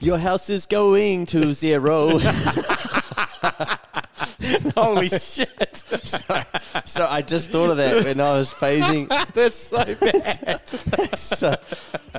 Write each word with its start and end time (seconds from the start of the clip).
Your 0.00 0.16
house 0.16 0.48
is 0.48 0.64
going 0.64 1.26
to 1.26 1.52
zero. 1.52 2.18
Holy 4.74 5.08
shit! 5.10 5.76
so, 6.02 6.42
so 6.86 7.06
I 7.06 7.20
just 7.20 7.50
thought 7.50 7.68
of 7.68 7.76
that 7.76 8.04
when 8.04 8.18
I 8.18 8.32
was 8.32 8.50
phasing. 8.50 9.08
That's 9.34 9.56
so 9.56 9.84
bad. 9.96 10.66
so, 11.18 11.54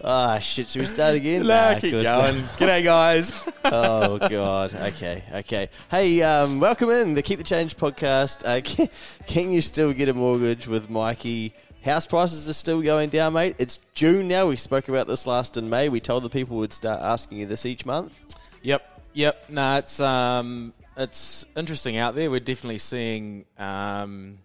ah, 0.03 0.37
shit. 0.37 0.70
Should 0.70 0.81
we 0.81 0.85
start 0.85 1.15
again? 1.15 1.41
Nah, 1.41 1.71
Nah, 1.71 1.79
keep 1.79 1.91
going. 1.91 2.35
G'day, 2.35 2.83
guys. 2.83 3.31
oh 3.65 4.20
god. 4.29 4.75
Okay. 4.75 5.23
Okay. 5.34 5.70
Hey, 5.89 6.21
um, 6.21 6.59
welcome 6.59 6.91
in 6.91 7.15
the 7.15 7.23
Keep 7.23 7.39
the 7.39 7.43
Change 7.43 7.77
podcast. 7.77 8.45
Uh, 8.45 8.61
can, 8.61 8.89
can 9.25 9.51
you 9.51 9.61
still 9.61 9.91
get 9.91 10.07
a 10.07 10.13
mortgage 10.13 10.67
with 10.67 10.87
Mikey? 10.91 11.55
House 11.84 12.05
prices 12.05 12.48
are 12.48 12.53
still 12.53 12.81
going 12.81 13.09
down, 13.09 13.34
mate. 13.34 13.55
It's 13.58 13.80
June 13.95 14.27
now. 14.27 14.48
We 14.48 14.55
spoke 14.55 14.88
about 14.88 15.08
this 15.08 15.26
last 15.26 15.58
in 15.58 15.67
May. 15.67 15.90
We 15.90 15.99
told 15.99 16.21
the 16.21 16.30
people 16.30 16.57
we'd 16.57 16.73
start 16.73 17.02
asking 17.02 17.40
you 17.40 17.48
this 17.48 17.66
each 17.66 17.88
month. 17.88 18.40
Yep, 18.62 19.04
yep. 19.13 19.49
No, 19.49 19.77
it's 19.77 19.99
um, 19.99 20.73
it's 20.95 21.48
interesting 21.57 21.98
out 21.98 22.13
there. 22.13 22.30
We're 22.30 22.40
definitely 22.40 22.77
seeing 22.77 23.45
um, 23.57 24.38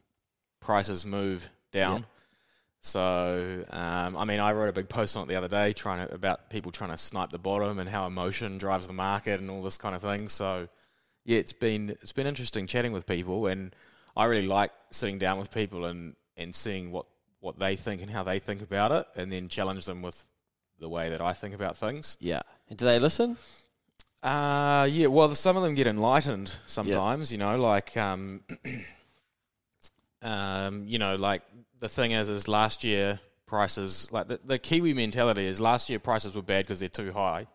prices 0.61 1.05
move 1.05 1.47
down. 1.73 1.99
Yeah. 1.99 2.05
So, 2.81 3.65
um, 3.69 4.17
I 4.17 4.25
mean, 4.25 4.41
I 4.41 4.53
wrote 4.53 4.69
a 4.69 4.73
big 4.73 4.89
post 4.89 5.15
on 5.17 5.25
it 5.25 5.27
the 5.27 5.37
other 5.37 5.49
day, 5.49 5.75
trying 5.75 6.07
to 6.07 6.15
about 6.15 6.49
people 6.49 6.73
trying 6.73 6.91
to 6.91 6.97
snipe 6.97 7.31
the 7.31 7.39
bottom 7.39 7.79
and 7.79 7.89
how 7.89 8.07
emotion 8.07 8.57
drives 8.57 8.87
the 8.87 8.95
market 8.95 9.41
and 9.41 9.51
all 9.51 9.61
this 9.61 9.77
kind 9.77 9.95
of 9.95 10.01
thing. 10.01 10.31
So, 10.31 10.69
yeah, 11.27 11.37
it's 11.37 11.53
been 11.53 11.91
it's 12.01 12.13
been 12.13 12.27
interesting 12.27 12.67
chatting 12.67 12.93
with 12.93 13.05
people, 13.05 13.47
and 13.47 13.77
I 14.17 14.25
really 14.25 14.47
like 14.47 14.71
sitting 14.91 15.19
down 15.19 15.39
with 15.39 15.53
people 15.53 15.85
and 15.85 16.17
and 16.39 16.55
seeing 16.55 16.93
what 16.93 17.07
what 17.41 17.59
they 17.59 17.77
think 17.77 18.03
and 18.03 18.11
how 18.11 18.23
they 18.23 18.39
think 18.39 18.63
about 18.63 18.93
it, 18.93 19.07
and 19.17 19.33
then 19.33 19.49
challenge 19.49 19.87
them 19.87 20.03
with 20.03 20.25
the 20.79 20.89
way 20.89 21.11
that 21.11 21.21
I 21.21 21.33
think 21.33 21.55
about 21.55 21.77
things. 21.77 22.17
Yeah. 22.21 22.43
And 22.69 22.79
do 22.79 22.85
they 22.85 22.99
listen? 22.99 23.37
Uh, 24.23 24.89
yeah, 24.91 25.07
well, 25.07 25.33
some 25.35 25.57
of 25.57 25.63
them 25.63 25.75
get 25.75 25.87
enlightened 25.87 26.57
sometimes, 26.67 27.31
you 27.31 27.39
know, 27.39 27.57
like, 27.59 27.97
um, 27.97 28.41
um, 30.23 30.85
you 30.87 30.99
know, 30.99 31.17
like 31.17 31.43
the 31.79 31.89
thing 31.89 32.13
is, 32.13 32.29
is 32.29 32.49
last 32.49 32.83
year 32.83 33.21
prices, 33.47 34.11
like 34.11 34.27
the, 34.27 34.41
the 34.45 34.59
Kiwi 34.59 34.95
mentality 34.95 35.47
is 35.47 35.61
last 35.61 35.89
year 35.89 35.99
prices 35.99 36.35
were 36.35 36.43
bad 36.43 36.65
because 36.67 36.81
they're 36.81 36.89
too 36.89 37.13
high. 37.13 37.47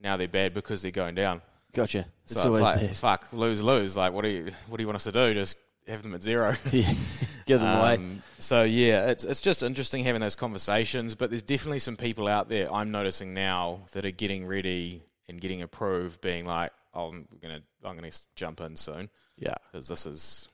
Now 0.00 0.16
they're 0.16 0.28
bad 0.28 0.52
because 0.52 0.82
they're 0.82 0.90
going 0.90 1.14
down. 1.14 1.42
Gotcha. 1.72 2.06
So 2.24 2.48
it's 2.48 2.56
it's, 2.56 2.60
like, 2.60 2.80
bad. 2.80 2.96
fuck, 2.96 3.32
lose, 3.32 3.62
lose. 3.62 3.96
Like, 3.96 4.12
what 4.12 4.22
do 4.22 4.28
you, 4.28 4.50
what 4.68 4.76
do 4.76 4.82
you 4.82 4.86
want 4.86 4.96
us 4.96 5.04
to 5.04 5.12
do? 5.12 5.32
Just 5.32 5.56
have 5.86 6.02
them 6.02 6.14
at 6.14 6.22
zero. 6.22 6.54
Yeah. 6.72 6.92
Give 7.50 7.60
them 7.60 7.78
away. 7.78 7.94
Um, 7.94 8.22
so 8.38 8.62
yeah, 8.62 9.08
it's 9.10 9.24
it's 9.24 9.40
just 9.40 9.62
interesting 9.62 10.04
having 10.04 10.20
those 10.20 10.36
conversations. 10.36 11.14
But 11.14 11.30
there's 11.30 11.42
definitely 11.42 11.80
some 11.80 11.96
people 11.96 12.28
out 12.28 12.48
there 12.48 12.72
I'm 12.72 12.90
noticing 12.90 13.34
now 13.34 13.80
that 13.92 14.04
are 14.04 14.10
getting 14.10 14.46
ready 14.46 15.02
and 15.28 15.40
getting 15.40 15.62
approved, 15.62 16.20
being 16.20 16.44
like, 16.46 16.72
"Oh, 16.94 17.08
I'm 17.08 17.26
gonna 17.42 17.60
I'm 17.84 17.96
gonna 17.96 18.10
jump 18.36 18.60
in 18.60 18.76
soon 18.76 19.10
Yeah. 19.38 19.54
because 19.70 19.88
this 19.88 20.06
is, 20.06 20.48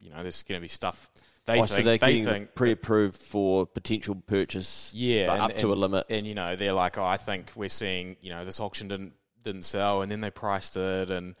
you 0.00 0.10
know, 0.10 0.22
there's 0.22 0.42
gonna 0.42 0.60
be 0.60 0.68
stuff 0.68 1.10
they 1.44 1.60
Oh, 1.60 1.66
so 1.66 1.74
think 1.74 1.86
they're 1.86 1.98
they 1.98 2.24
think 2.24 2.54
pre-approved 2.54 3.16
for 3.16 3.66
potential 3.66 4.14
purchase. 4.14 4.92
yeah, 4.94 5.26
but 5.26 5.32
and- 5.34 5.42
up 5.42 5.56
to 5.56 5.72
a 5.72 5.74
limit. 5.74 6.06
And 6.08 6.24
you 6.26 6.34
know, 6.34 6.54
they're 6.54 6.72
like, 6.72 6.98
"Oh, 6.98 7.04
I 7.04 7.16
think 7.16 7.50
we're 7.56 7.68
seeing, 7.68 8.16
you 8.20 8.30
know, 8.30 8.44
this 8.44 8.60
auction 8.60 8.86
didn't 8.88 9.14
didn't 9.42 9.64
sell, 9.64 10.02
and 10.02 10.10
then 10.10 10.20
they 10.20 10.30
priced 10.30 10.76
it, 10.76 11.10
and 11.10 11.34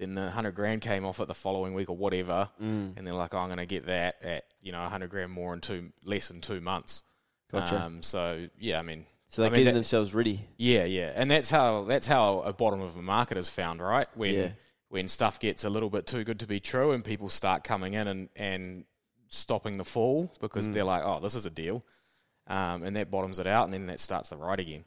then 0.00 0.14
the 0.16 0.30
hundred 0.30 0.56
grand 0.56 0.80
came 0.80 1.04
off 1.04 1.20
it 1.20 1.28
the 1.28 1.34
following 1.34 1.74
week 1.74 1.88
or 1.88 1.96
whatever, 1.96 2.48
Mm. 2.60 2.96
and 2.96 3.06
they're 3.06 3.14
like, 3.14 3.32
oh, 3.34 3.38
I'm 3.38 3.48
going 3.48 3.58
to 3.58 3.66
get 3.66 3.86
that 3.86 4.20
at 4.24 4.44
you 4.60 4.72
know 4.72 4.82
hundred 4.88 5.10
grand 5.10 5.30
more 5.30 5.54
in 5.54 5.60
two 5.60 5.92
less 6.04 6.26
than 6.28 6.40
two 6.40 6.60
months. 6.60 7.02
Gotcha. 7.52 7.80
Um, 7.84 8.02
so 8.02 8.48
yeah, 8.58 8.78
I 8.78 8.82
mean, 8.82 9.06
So 9.28 9.42
they're 9.42 9.50
I 9.50 9.52
mean, 9.52 9.58
getting 9.60 9.74
that- 9.74 9.78
themselves 9.78 10.12
ready. 10.14 10.48
yeah, 10.56 10.84
yeah, 10.84 11.12
and 11.14 11.30
that's 11.30 11.50
how 11.50 11.84
that's 11.84 12.06
how 12.08 12.40
a 12.40 12.52
bottom 12.52 12.80
of 12.80 12.96
a 12.96 13.02
market 13.02 13.36
is 13.36 13.48
found, 13.48 13.80
right? 13.80 14.08
When 14.14 14.34
Yeah. 14.34 14.48
when 14.88 15.06
stuff 15.08 15.38
gets 15.38 15.62
a 15.64 15.70
little 15.70 15.90
bit 15.90 16.06
too 16.06 16.24
good 16.24 16.40
to 16.40 16.46
be 16.46 16.58
true, 16.58 16.90
and 16.92 17.04
people 17.04 17.28
start 17.28 17.62
coming 17.62 17.94
in 17.94 18.08
and 18.08 18.28
and 18.34 18.84
stopping 19.28 19.76
the 19.76 19.84
fall 19.84 20.32
because 20.40 20.68
Mm. 20.68 20.72
they're 20.72 20.84
like, 20.84 21.02
oh, 21.04 21.20
this 21.20 21.34
is 21.36 21.46
a 21.46 21.50
deal, 21.50 21.84
um, 22.48 22.82
and 22.82 22.96
that 22.96 23.10
bottoms 23.10 23.38
it 23.38 23.46
out, 23.46 23.64
and 23.66 23.72
then 23.74 23.86
that 23.86 24.00
starts 24.00 24.30
the 24.30 24.36
ride 24.36 24.58
again. 24.60 24.84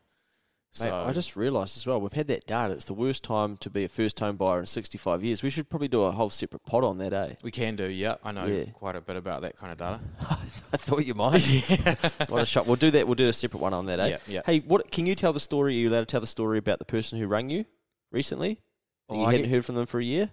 So 0.75 0.85
Mate, 0.85 0.91
I 0.91 1.11
just 1.13 1.35
realised 1.35 1.77
as 1.77 1.85
well, 1.85 2.01
we've 2.01 2.13
had 2.13 2.25
that 2.29 2.47
data. 2.47 2.73
It's 2.73 2.85
the 2.85 2.95
worst 2.95 3.23
time 3.23 3.57
to 3.57 3.69
be 3.69 3.83
a 3.83 3.87
first 3.87 4.19
home 4.19 4.37
buyer 4.37 4.59
in 4.59 4.65
65 4.65 5.23
years. 5.23 5.43
We 5.43 5.51
should 5.51 5.69
probably 5.69 5.87
do 5.87 6.01
a 6.01 6.11
whole 6.11 6.31
separate 6.31 6.65
pod 6.65 6.83
on 6.83 6.97
that, 6.97 7.13
eh? 7.13 7.35
we 7.43 7.51
can 7.51 7.75
do, 7.75 7.85
yeah. 7.87 8.15
I 8.23 8.31
know 8.31 8.45
Yeah. 8.47 8.65
quite 8.73 8.95
a 8.95 9.01
bit 9.01 9.15
about 9.15 9.41
that 9.43 9.55
kind 9.55 9.71
of 9.71 9.77
data. 9.77 9.99
I 10.21 10.77
thought 10.77 11.05
you 11.05 11.13
might. 11.13 11.43
what 12.27 12.41
a 12.41 12.45
shot. 12.47 12.65
We'll 12.65 12.75
do 12.77 12.89
that. 12.89 13.05
We'll 13.05 13.13
do 13.13 13.29
a 13.29 13.33
separate 13.33 13.59
one 13.61 13.75
on 13.75 13.85
that, 13.85 13.99
eh? 13.99 14.07
Yeah, 14.07 14.17
yeah. 14.27 14.41
Hey, 14.47 14.59
what 14.61 14.91
can 14.91 15.05
you 15.05 15.13
tell 15.13 15.31
the 15.31 15.39
story? 15.39 15.73
Are 15.75 15.77
you 15.77 15.89
allowed 15.89 15.99
to 16.01 16.05
tell 16.07 16.21
the 16.21 16.25
story 16.25 16.57
about 16.57 16.79
the 16.79 16.85
person 16.85 17.19
who 17.19 17.27
rang 17.27 17.51
you 17.51 17.65
recently? 18.11 18.55
That 19.09 19.15
Oh, 19.15 19.19
you 19.19 19.25
I 19.25 19.31
hadn't 19.33 19.41
get- 19.49 19.51
heard 19.53 19.65
from 19.65 19.75
them 19.75 19.85
for 19.85 19.99
a 19.99 20.03
year? 20.03 20.31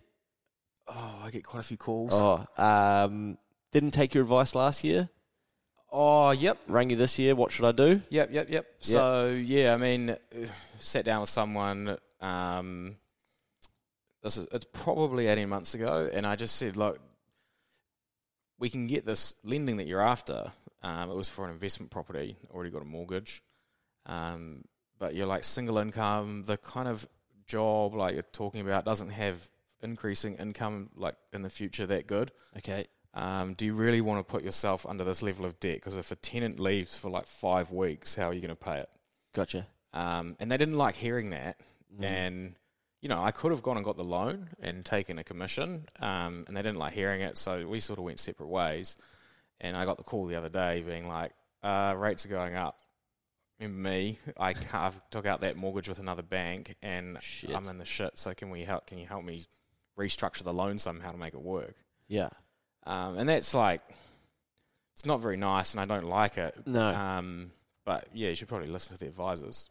Oh, 0.89 1.21
I 1.23 1.31
get 1.31 1.45
quite 1.45 1.61
a 1.61 1.65
few 1.65 1.77
calls. 1.77 2.13
Oh, 2.15 2.47
um, 2.57 3.37
didn't 3.73 3.91
take 3.91 4.15
your 4.15 4.23
advice 4.23 4.55
last 4.55 4.85
year. 4.85 5.11
Oh 5.91 6.31
yep. 6.31 6.59
Rang 6.69 6.91
you 6.91 6.97
this 6.97 7.19
year. 7.19 7.35
What 7.35 7.53
should 7.53 7.67
I 7.67 7.73
do? 7.73 8.03
Yep, 8.11 8.31
yep, 8.33 8.51
yep. 8.51 8.67
So 8.79 9.29
yeah, 9.29 9.75
I 9.75 9.77
mean, 9.77 10.11
uh, 10.11 10.17
sat 10.79 11.05
down 11.05 11.21
with 11.21 11.31
someone. 11.31 11.97
Um, 12.21 12.97
this 14.23 14.37
is 14.37 14.47
it's 14.53 14.67
probably 14.73 15.27
eighteen 15.27 15.49
months 15.49 15.75
ago, 15.75 16.11
and 16.13 16.27
I 16.27 16.37
just 16.37 16.57
said, 16.57 16.77
look, 16.77 16.99
we 18.59 18.69
can 18.69 18.87
get 18.87 19.07
this 19.07 19.35
lending 19.45 19.79
that 19.79 19.87
you're 19.87 20.07
after. 20.07 20.53
Um, 20.83 21.11
it 21.11 21.17
was 21.17 21.29
for 21.29 21.45
an 21.45 21.51
investment 21.51 21.91
property, 21.91 22.37
already 22.51 22.71
got 22.71 22.83
a 22.83 22.87
mortgage, 22.87 23.43
um, 24.07 24.65
but 24.99 25.15
you're 25.15 25.27
like 25.27 25.45
single 25.45 25.79
income. 25.79 26.45
The 26.47 26.57
kind 26.57 26.89
of 26.89 27.07
job 27.47 27.95
like 27.95 28.15
you're 28.15 28.23
talking 28.23 28.61
about 28.61 28.85
doesn't 28.85 29.11
have 29.11 29.49
increasing 29.83 30.37
income 30.37 30.91
like 30.95 31.17
in 31.33 31.43
the 31.43 31.51
future 31.51 31.87
that 31.87 32.07
good. 32.07 32.31
Okay. 32.57 32.87
Um, 33.13 33.55
do 33.55 33.65
you 33.65 33.75
really 33.75 34.01
want 34.01 34.25
to 34.25 34.31
put 34.31 34.45
yourself 34.45 34.87
under 34.87 35.05
this 35.05 35.23
level 35.23 35.45
of 35.45 35.59
debt? 35.59 35.77
Because 35.77 35.97
if 35.97 36.13
a 36.13 36.17
tenant 36.17 36.61
leaves 36.61 36.97
for 36.97 37.11
like 37.11 37.27
five 37.27 37.71
weeks, 37.71 38.15
how 38.15 38.29
are 38.29 38.33
you 38.33 38.41
going 38.41 38.51
to 38.51 38.57
pay 38.57 38.79
it? 38.79 38.89
Gotcha. 39.35 39.67
Um, 39.93 40.37
and 40.39 40.51
they 40.51 40.57
didn't 40.57 40.79
like 40.79 40.95
hearing 40.95 41.31
that. 41.31 41.61
Mm. 41.99 42.05
And, 42.05 42.55
you 43.01 43.09
know, 43.09 43.23
I 43.23 43.33
could 43.33 43.51
have 43.51 43.63
gone 43.63 43.77
and 43.77 43.85
got 43.85 43.97
the 43.97 44.05
loan 44.05 44.51
and 44.61 44.85
taken 44.85 45.19
a 45.19 45.25
commission, 45.25 45.87
um, 45.99 46.45
and 46.47 46.57
they 46.57 46.63
didn't 46.63 46.79
like 46.79 46.93
hearing 46.93 47.23
it. 47.23 47.37
So 47.37 47.67
we 47.67 47.81
sort 47.81 47.99
of 47.99 48.05
went 48.05 48.21
separate 48.21 48.49
ways. 48.49 48.97
And 49.61 49.77
I 49.77 49.85
got 49.85 49.99
the 49.99 50.05
call 50.05 50.27
the 50.27 50.37
other 50.37 50.49
day 50.49 50.83
being 50.87 51.09
like, 51.09 51.33
uh, 51.63 51.95
rates 51.97 52.25
are 52.25 52.31
going 52.31 52.55
up. 52.55 52.81
Remember 53.59 53.91
me? 53.91 54.19
I 54.39 54.55
took 54.55 55.27
out 55.27 55.43
that 55.43 55.57
mortgage 55.57 55.89
with 55.89 55.99
another 55.99 56.23
bank, 56.23 56.77
and 56.83 57.19
Shit. 57.21 57.55
I'm 57.55 57.69
in 57.69 57.77
the 57.77 57.85
shit. 57.85 58.17
So 58.17 58.33
can 58.33 58.49
we 58.49 58.63
help? 58.63 58.87
Can 58.87 58.97
you 58.97 59.07
help 59.07 59.23
me 59.23 59.45
restructure 59.99 60.45
the 60.45 60.53
loan 60.55 60.79
somehow 60.79 61.11
to 61.11 61.19
make 61.19 61.35
it 61.35 61.43
work? 61.43 61.75
Yeah. 62.09 62.31
Um, 62.87 63.19
and 63.19 63.29
that's 63.29 63.55
like, 63.55 63.83
it's 64.95 65.07
not 65.07 65.21
very 65.21 65.37
nice, 65.37 65.73
and 65.73 65.81
I 65.81 65.85
don't 65.85 66.09
like 66.09 66.39
it. 66.39 66.55
No. 66.67 66.89
Um, 66.89 67.51
but 67.85 68.09
yeah, 68.13 68.29
you 68.29 68.35
should 68.35 68.49
probably 68.49 68.69
listen 68.69 68.95
to 68.95 69.01
the 69.01 69.09
advisors 69.09 69.71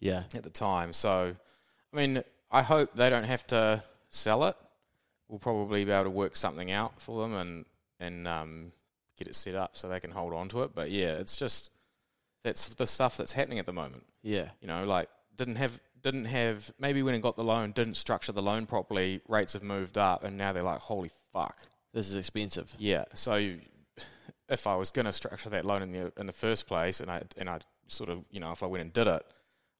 yeah. 0.00 0.24
at 0.34 0.42
the 0.42 0.50
time. 0.50 0.92
So, 0.92 1.34
I 1.92 1.96
mean, 1.96 2.22
I 2.50 2.62
hope 2.62 2.94
they 2.94 3.10
don't 3.10 3.24
have 3.24 3.46
to 3.48 3.82
sell 4.10 4.44
it. 4.44 4.56
We'll 5.28 5.38
probably 5.38 5.84
be 5.84 5.92
able 5.92 6.04
to 6.04 6.10
work 6.10 6.36
something 6.36 6.70
out 6.70 7.00
for 7.00 7.22
them 7.22 7.34
and 7.34 7.64
and 8.00 8.26
um, 8.26 8.72
get 9.18 9.28
it 9.28 9.34
set 9.34 9.54
up 9.54 9.76
so 9.76 9.88
they 9.88 10.00
can 10.00 10.10
hold 10.10 10.32
on 10.32 10.48
to 10.50 10.62
it. 10.62 10.74
But 10.74 10.90
yeah, 10.90 11.12
it's 11.14 11.36
just 11.36 11.70
that's 12.44 12.66
the 12.68 12.86
stuff 12.86 13.16
that's 13.16 13.32
happening 13.32 13.58
at 13.58 13.66
the 13.66 13.72
moment. 13.72 14.04
Yeah. 14.22 14.48
You 14.60 14.68
know, 14.68 14.84
like 14.84 15.08
didn't 15.36 15.56
have 15.56 15.80
didn't 16.02 16.26
have 16.26 16.72
maybe 16.78 17.02
when 17.02 17.14
it 17.14 17.20
got 17.20 17.36
the 17.36 17.44
loan 17.44 17.72
didn't 17.72 17.94
structure 17.94 18.32
the 18.32 18.42
loan 18.42 18.66
properly. 18.66 19.20
Rates 19.28 19.52
have 19.52 19.62
moved 19.62 19.98
up, 19.98 20.24
and 20.24 20.38
now 20.38 20.52
they're 20.52 20.62
like, 20.62 20.80
holy 20.80 21.10
fuck. 21.32 21.58
This 21.92 22.08
is 22.08 22.16
expensive. 22.16 22.74
Yeah. 22.78 23.04
So 23.14 23.54
if 24.48 24.66
I 24.66 24.76
was 24.76 24.90
going 24.90 25.06
to 25.06 25.12
structure 25.12 25.50
that 25.50 25.64
loan 25.64 25.82
in 25.82 25.92
the 25.92 26.12
in 26.18 26.26
the 26.26 26.32
first 26.32 26.66
place, 26.66 27.00
and 27.00 27.10
I 27.10 27.22
and 27.36 27.48
I 27.48 27.60
sort 27.86 28.10
of 28.10 28.24
you 28.30 28.40
know 28.40 28.52
if 28.52 28.62
I 28.62 28.66
went 28.66 28.82
and 28.82 28.92
did 28.92 29.06
it, 29.06 29.22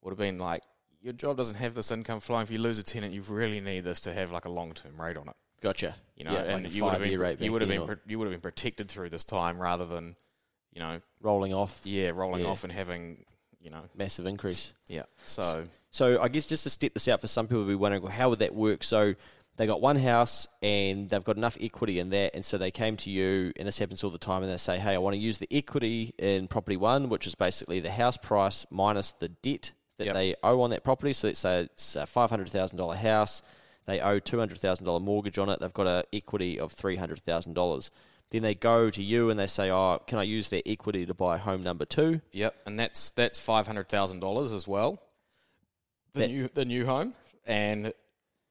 would 0.03 0.11
have 0.11 0.19
been 0.19 0.39
like 0.39 0.63
your 1.01 1.13
job 1.13 1.37
doesn't 1.37 1.57
have 1.57 1.75
this 1.75 1.91
income 1.91 2.21
flowing. 2.21 2.43
If 2.43 2.51
you 2.51 2.59
lose 2.59 2.79
a 2.79 2.83
tenant, 2.83 3.15
you 3.15 3.23
really 3.23 3.61
need 3.61 3.85
this 3.85 4.01
to 4.01 4.13
have 4.13 4.31
like 4.33 4.45
a 4.47 4.51
long 4.51 4.73
term 4.73 5.01
rate 5.01 5.17
on 5.17 5.29
it. 5.29 5.37
Gotcha. 5.61 5.97
You 6.17 6.25
know, 6.25 6.33
Yeah, 6.33 6.39
and 6.43 6.65
like 6.65 6.75
you 6.75 6.85
would 6.85 6.93
have 6.95 7.03
been 7.03 7.19
rate 7.19 7.41
you 7.41 7.53
would 7.53 7.63
have 7.63 7.71
been 7.71 7.81
or- 7.83 8.01
you 8.07 8.19
would 8.19 8.27
have 8.27 8.33
been 8.33 8.41
protected 8.41 8.89
through 8.89 9.11
this 9.11 9.25
time 9.25 9.59
rather 9.61 9.85
than 9.87 10.17
you 10.73 10.81
know 10.81 11.01
Rolling 11.21 11.53
off. 11.55 11.81
yeah 11.85 12.11
rolling 12.11 12.43
Yeah. 12.43 12.49
off 12.49 12.63
and 12.65 12.73
having 12.73 13.25
you 13.61 13.71
know 13.71 13.83
Massive 13.97 14.27
increase. 14.27 14.73
yeah. 14.87 15.03
So 15.25 15.67
So 15.91 16.21
I 16.23 16.29
guess 16.29 16.47
just 16.47 16.63
to 16.65 16.71
step 16.71 16.95
this 16.95 17.09
out 17.09 17.21
for 17.21 17.27
some 17.27 17.49
people, 17.49 17.65
be 17.65 17.75
wondering, 17.75 18.03
well, 18.03 18.13
how 18.13 18.29
would 18.31 18.39
that 18.41 18.55
work? 18.55 18.85
So 18.85 19.15
they 19.59 19.67
got 19.67 19.83
one 19.83 19.97
house 19.97 20.49
and 20.63 21.11
they've 21.11 21.23
got 21.25 21.37
enough 21.37 21.59
equity 21.61 21.99
in 21.99 22.09
that, 22.11 22.35
and 22.35 22.45
so 22.45 22.57
they 22.57 22.71
came 22.71 22.97
to 22.99 23.11
you, 23.11 23.53
and 23.57 23.69
this 23.69 23.79
happens 23.79 24.03
all 24.03 24.11
the 24.11 24.17
time, 24.19 24.43
and 24.43 24.51
they 24.51 24.57
say, 24.57 24.79
hey, 24.79 24.95
I 24.95 24.99
want 24.99 25.15
to 25.15 25.19
use 25.21 25.37
the 25.39 25.49
equity 25.51 26.15
in 26.19 26.49
property 26.49 26.77
one, 26.79 27.09
which 27.11 27.27
is 27.27 27.35
basically 27.35 27.81
the 27.81 27.91
house 27.91 28.17
price 28.17 28.65
minus 28.71 29.13
the 29.13 29.29
debt 29.29 29.73
that 29.99 30.07
Yep. 30.07 30.15
they 30.15 30.35
owe 30.43 30.63
on 30.63 30.71
that 30.71 30.83
property. 30.85 31.13
So 31.13 31.27
let's 31.27 31.41
say 31.41 31.63
it's 31.63 31.95
a 31.97 32.07
five 32.07 32.31
hundred 32.31 32.49
thousand 32.49 32.79
dollar 32.79 32.95
house, 32.97 33.43
they 33.85 34.01
owe 34.01 34.19
two 34.19 34.39
hundred 34.39 34.59
thousand 34.59 34.87
dollar 34.87 35.01
mortgage 35.01 35.39
on 35.39 35.49
it, 35.51 35.61
they've 35.61 35.73
got 35.75 35.87
an 35.87 36.05
equity 36.13 36.59
of 36.59 36.73
three 36.73 36.97
hundred 36.97 37.19
thousand 37.21 37.55
dollars. 37.55 37.91
Then 38.31 38.43
they 38.43 38.55
go 38.55 38.91
to 38.91 39.03
you 39.03 39.31
and 39.31 39.41
they 39.41 39.47
say, 39.47 39.71
"Oh, 39.71 39.99
can 40.07 40.19
I 40.19 40.23
use 40.23 40.51
their 40.51 40.61
equity 40.67 41.07
to 41.07 41.15
buy 41.15 41.39
home 41.39 41.63
number 41.63 41.87
two? 41.87 42.21
Yep, 42.33 42.55
and 42.67 42.79
that's 42.79 43.11
that's 43.11 43.41
five 43.41 43.67
hundred 43.67 43.89
thousand 43.89 44.21
dollars 44.21 44.53
as 44.53 44.69
well. 44.69 45.01
the 46.13 46.21
That- 46.21 46.29
new 46.31 46.49
the 46.55 46.65
new 46.67 46.85
home, 46.87 47.15
and 47.47 47.93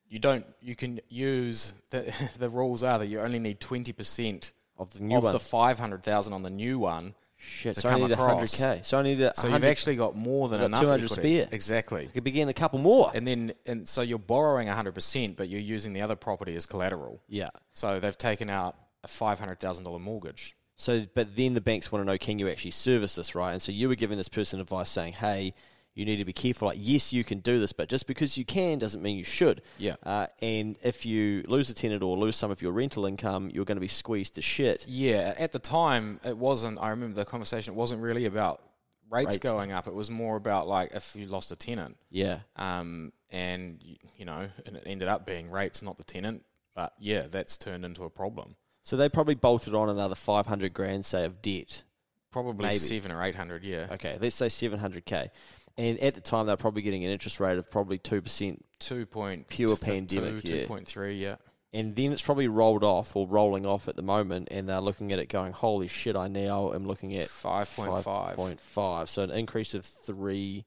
you 0.09 0.19
don't. 0.19 0.45
You 0.61 0.75
can 0.75 0.99
use 1.09 1.73
the 1.89 2.13
the 2.39 2.49
rules 2.49 2.83
are 2.83 2.99
that 2.99 3.07
you 3.07 3.19
only 3.19 3.39
need 3.39 3.59
twenty 3.59 3.93
percent 3.93 4.51
of 4.77 4.93
the 4.93 5.03
new 5.03 5.17
of 5.17 5.23
one. 5.23 5.33
the 5.33 5.39
five 5.39 5.79
hundred 5.79 6.03
thousand 6.03 6.33
on 6.33 6.43
the 6.43 6.49
new 6.49 6.79
one. 6.79 7.13
Shit, 7.39 7.75
to 7.75 7.81
so 7.81 7.89
I 7.89 7.91
come 7.91 8.01
need 8.01 8.11
across. 8.11 8.55
100k. 8.55 8.83
So 8.83 8.97
I 8.97 9.03
need 9.03 9.21
a 9.21 9.31
So 9.35 9.47
you've 9.47 9.63
actually 9.63 9.95
got 9.95 10.15
more 10.15 10.49
than 10.49 10.59
got 10.59 10.65
enough 10.65 10.81
200 10.81 11.03
equity. 11.11 11.21
spare. 11.21 11.47
Exactly. 11.51 12.03
You 12.05 12.09
could 12.09 12.23
begin 12.23 12.49
a 12.49 12.53
couple 12.53 12.79
more. 12.79 13.11
And 13.13 13.27
then 13.27 13.53
and 13.67 13.87
so 13.87 14.01
you're 14.01 14.17
borrowing 14.17 14.67
hundred 14.67 14.95
percent, 14.95 15.35
but 15.37 15.47
you're 15.47 15.61
using 15.61 15.93
the 15.93 16.01
other 16.01 16.15
property 16.15 16.55
as 16.55 16.65
collateral. 16.65 17.21
yeah. 17.27 17.49
So 17.73 17.99
they've 17.99 18.17
taken 18.17 18.49
out 18.49 18.75
a 19.03 19.07
five 19.07 19.39
hundred 19.39 19.59
thousand 19.59 19.83
dollar 19.83 19.99
mortgage. 19.99 20.55
So, 20.77 21.05
but 21.13 21.35
then 21.35 21.53
the 21.53 21.61
banks 21.61 21.91
want 21.91 22.01
to 22.05 22.11
know, 22.11 22.17
can 22.17 22.37
you 22.39 22.49
actually 22.49 22.71
service 22.71 23.15
this, 23.15 23.35
right? 23.35 23.51
And 23.51 23.61
so 23.61 23.71
you 23.71 23.87
were 23.87 23.95
giving 23.95 24.17
this 24.17 24.29
person 24.29 24.59
advice 24.59 24.89
saying, 24.89 25.13
hey, 25.13 25.53
you 25.97 26.05
need 26.05 26.17
to 26.17 26.25
be 26.25 26.33
careful. 26.33 26.67
Like, 26.67 26.77
yes, 26.79 27.11
you 27.11 27.23
can 27.23 27.39
do 27.39 27.59
this, 27.59 27.73
but 27.73 27.89
just 27.89 28.05
because 28.07 28.37
you 28.37 28.45
can 28.45 28.77
doesn't 28.77 29.01
mean 29.01 29.17
you 29.17 29.23
should. 29.23 29.61
Yeah. 29.77 29.95
Uh, 30.03 30.27
and 30.41 30.77
if 30.83 31.05
you 31.05 31.43
lose 31.47 31.69
a 31.69 31.73
tenant 31.73 32.03
or 32.03 32.17
lose 32.17 32.35
some 32.35 32.51
of 32.51 32.61
your 32.61 32.71
rental 32.71 33.05
income, 33.05 33.49
you're 33.51 33.65
going 33.65 33.77
to 33.77 33.81
be 33.81 33.87
squeezed 33.87 34.35
to 34.35 34.41
shit. 34.41 34.85
Yeah, 34.87 35.33
at 35.39 35.51
the 35.51 35.59
time 35.59 36.19
it 36.23 36.37
wasn't. 36.37 36.77
I 36.79 36.89
remember 36.89 37.15
the 37.15 37.25
conversation. 37.25 37.73
It 37.73 37.77
wasn't 37.77 38.01
really 38.01 38.25
about 38.25 38.61
rates, 39.09 39.27
Rates. 39.29 39.37
going 39.39 39.71
up. 39.71 39.87
It 39.87 39.93
was 39.93 40.11
more 40.11 40.35
about 40.35 40.67
like 40.67 40.91
if 40.93 41.15
you 41.15 41.25
lost 41.27 41.51
a 41.51 41.55
tenant, 41.55 41.97
Yeah. 42.11 42.39
um, 42.57 43.11
and 43.31 43.79
you 44.17 44.25
know, 44.25 44.47
and 44.65 44.75
it 44.77 44.83
ended 44.85 45.07
up 45.07 45.25
being 45.25 45.49
rates, 45.49 45.81
not 45.81 45.97
the 45.97 46.03
tenant. 46.03 46.43
But 46.75 46.93
yeah, 46.99 47.25
that's 47.27 47.57
turned 47.57 47.83
into 47.85 48.03
a 48.03 48.09
problem. 48.11 48.55
So 48.83 48.95
they 48.95 49.09
probably 49.09 49.33
bolted 49.35 49.73
on 49.73 49.89
another 49.89 50.13
500 50.15 50.73
grand, 50.73 51.05
say, 51.05 51.25
of 51.25 51.41
debt. 51.41 51.83
Probably 52.31 52.65
Maybe. 52.67 52.77
seven 52.77 53.11
or 53.11 53.23
eight 53.23 53.35
hundred. 53.35 53.63
Yeah, 53.63 53.87
Okay, 53.91 54.17
let's 54.21 54.35
say 54.35 54.45
700k. 54.47 55.29
And 55.77 55.99
at 55.99 56.15
the 56.15 56.21
time, 56.21 56.47
they're 56.47 56.57
probably 56.57 56.81
getting 56.81 57.05
an 57.05 57.11
interest 57.11 57.39
rate 57.39 57.57
of 57.57 57.69
probably 57.69 57.99
2%. 57.99 58.57
two 58.79 59.05
point 59.05 59.47
Pure 59.47 59.69
two, 59.69 59.75
pandemic, 59.85 60.43
yeah. 60.43 60.61
two 60.61 60.67
point 60.67 60.87
three. 60.87 61.15
Yeah, 61.21 61.35
And 61.73 61.95
then 61.95 62.11
it's 62.11 62.21
probably 62.21 62.47
rolled 62.47 62.83
off 62.83 63.15
or 63.15 63.27
rolling 63.27 63.65
off 63.65 63.87
at 63.87 63.95
the 63.95 64.01
moment, 64.01 64.47
and 64.51 64.67
they're 64.67 64.81
looking 64.81 65.11
at 65.11 65.19
it 65.19 65.29
going, 65.29 65.53
holy 65.53 65.87
shit, 65.87 66.15
I 66.15 66.27
now 66.27 66.73
am 66.73 66.87
looking 66.87 67.15
at 67.15 67.27
five 67.27 67.73
point 67.75 68.03
five. 68.03 68.37
5.5. 68.37 69.07
So 69.07 69.21
an 69.23 69.29
increase 69.31 69.73
of 69.75 69.83
3% 69.83 70.63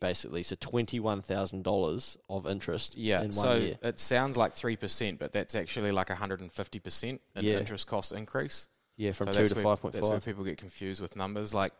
basically. 0.00 0.42
So 0.42 0.56
$21,000 0.56 2.16
of 2.28 2.46
interest 2.46 2.96
Yeah, 2.96 3.18
in 3.20 3.24
one 3.26 3.32
so 3.32 3.54
year. 3.56 3.78
it 3.82 3.98
sounds 3.98 4.36
like 4.36 4.52
three 4.52 4.76
percent, 4.76 5.18
but 5.18 5.32
that's 5.32 5.54
actually 5.54 5.92
like 5.92 6.08
hundred 6.10 6.40
and 6.40 6.52
fifty 6.52 6.78
percent 6.78 7.20
in 7.34 7.44
Yeah. 7.44 7.58
interest 7.58 7.86
cost 7.86 8.12
increase. 8.12 8.68
Yeah, 8.96 9.12
from 9.12 9.28
so 9.28 9.32
2 9.32 9.38
that's 9.38 9.52
to 9.60 9.66
where, 9.66 9.76
That's 9.92 10.08
where 10.08 10.20
people 10.20 10.42
get 10.44 10.58
confused 10.58 11.00
with 11.00 11.14
numbers. 11.16 11.54
Like 11.54 11.72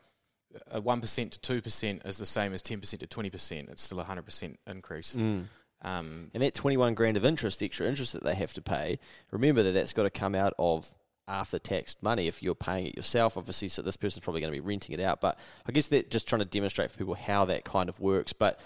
one 0.81 1.01
percent 1.01 1.33
to 1.33 1.39
two 1.39 1.61
percent 1.61 2.01
is 2.05 2.17
the 2.17 2.25
same 2.25 2.53
as 2.53 2.61
ten 2.61 2.79
percent 2.79 3.01
to 3.01 3.07
twenty 3.07 3.29
percent. 3.29 3.69
It's 3.69 3.83
still 3.83 3.99
a 3.99 4.03
hundred 4.03 4.23
percent 4.23 4.59
increase. 4.67 5.15
Mm. 5.15 5.45
Um, 5.81 6.29
And 6.33 6.43
that 6.43 6.53
21 6.55 6.93
grand 6.93 7.15
of 7.15 7.23
interest, 7.23 7.63
extra 7.63 7.87
interest 7.87 8.11
that 8.11 8.21
they 8.23 8.35
have 8.35 8.51
to 8.55 8.61
pay, 8.61 8.99
remember 9.31 9.63
that 9.63 9.71
that's 9.71 9.93
got 9.93 10.03
to 10.03 10.09
come 10.09 10.35
out 10.35 10.53
of 10.59 10.93
after 11.25 11.57
tax 11.57 11.95
money 12.01 12.27
if 12.27 12.43
you're 12.43 12.53
paying 12.55 12.87
it 12.87 12.97
yourself. 12.97 13.37
Obviously, 13.37 13.69
so 13.69 13.81
this 13.81 13.95
person's 13.95 14.23
probably 14.23 14.41
going 14.41 14.51
to 14.51 14.61
be 14.61 14.65
renting 14.67 14.93
it 14.93 14.99
out. 15.01 15.21
But 15.21 15.39
I 15.65 15.71
guess 15.71 15.87
they're 15.87 16.03
just 16.03 16.27
trying 16.27 16.39
to 16.39 16.45
demonstrate 16.45 16.91
for 16.91 16.97
people 16.97 17.13
how 17.13 17.45
that 17.45 17.63
kind 17.63 17.87
of 17.87 17.99
works. 18.01 18.33
But 18.33 18.59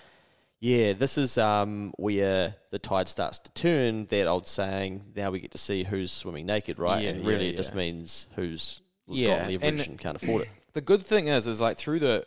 yeah, 0.59 0.93
this 0.93 1.17
is 1.19 1.37
um, 1.37 1.93
where 1.97 2.55
the 2.71 2.79
tide 2.79 3.07
starts 3.09 3.37
to 3.39 3.51
turn. 3.51 4.05
That 4.07 4.25
old 4.27 4.47
saying, 4.47 5.03
now 5.15 5.29
we 5.29 5.39
get 5.39 5.51
to 5.51 5.57
see 5.59 5.83
who's 5.83 6.11
swimming 6.11 6.47
naked, 6.47 6.79
right? 6.79 7.03
Yeah, 7.03 7.09
and 7.11 7.25
really, 7.25 7.45
yeah, 7.47 7.53
it 7.53 7.57
just 7.57 7.75
means 7.75 8.25
who's 8.35 8.81
Yeah, 9.07 9.39
got 9.39 9.51
leverage 9.51 9.63
and, 9.63 9.79
and- 9.81 9.99
can't 9.99 10.15
afford 10.15 10.43
it. 10.43 10.49
The 10.73 10.81
good 10.81 11.03
thing 11.03 11.27
is, 11.27 11.47
is 11.47 11.61
like 11.61 11.77
through 11.77 11.99
the 11.99 12.25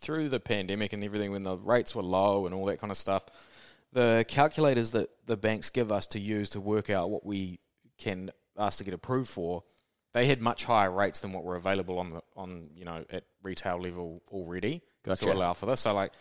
through 0.00 0.28
the 0.28 0.40
pandemic 0.40 0.92
and 0.92 1.02
everything, 1.02 1.30
when 1.32 1.42
the 1.42 1.56
rates 1.56 1.94
were 1.94 2.02
low 2.02 2.46
and 2.46 2.54
all 2.54 2.66
that 2.66 2.78
kind 2.78 2.90
of 2.90 2.96
stuff, 2.96 3.24
the 3.92 4.24
calculators 4.28 4.90
that 4.90 5.08
the 5.26 5.36
banks 5.36 5.70
give 5.70 5.90
us 5.90 6.06
to 6.08 6.18
use 6.18 6.50
to 6.50 6.60
work 6.60 6.90
out 6.90 7.10
what 7.10 7.24
we 7.24 7.58
can 7.98 8.30
ask 8.58 8.78
to 8.78 8.84
get 8.84 8.92
approved 8.92 9.28
for, 9.30 9.62
they 10.12 10.26
had 10.26 10.40
much 10.42 10.64
higher 10.64 10.90
rates 10.90 11.20
than 11.20 11.32
what 11.32 11.44
were 11.44 11.56
available 11.56 11.98
on 11.98 12.10
the 12.10 12.20
on 12.36 12.68
you 12.74 12.84
know 12.84 13.04
at 13.10 13.24
retail 13.42 13.78
level 13.80 14.22
already 14.30 14.82
Gotcha. 15.04 15.24
to 15.26 15.32
allow 15.32 15.52
for 15.54 15.66
this. 15.66 15.80
So 15.80 15.94
like 15.94 16.12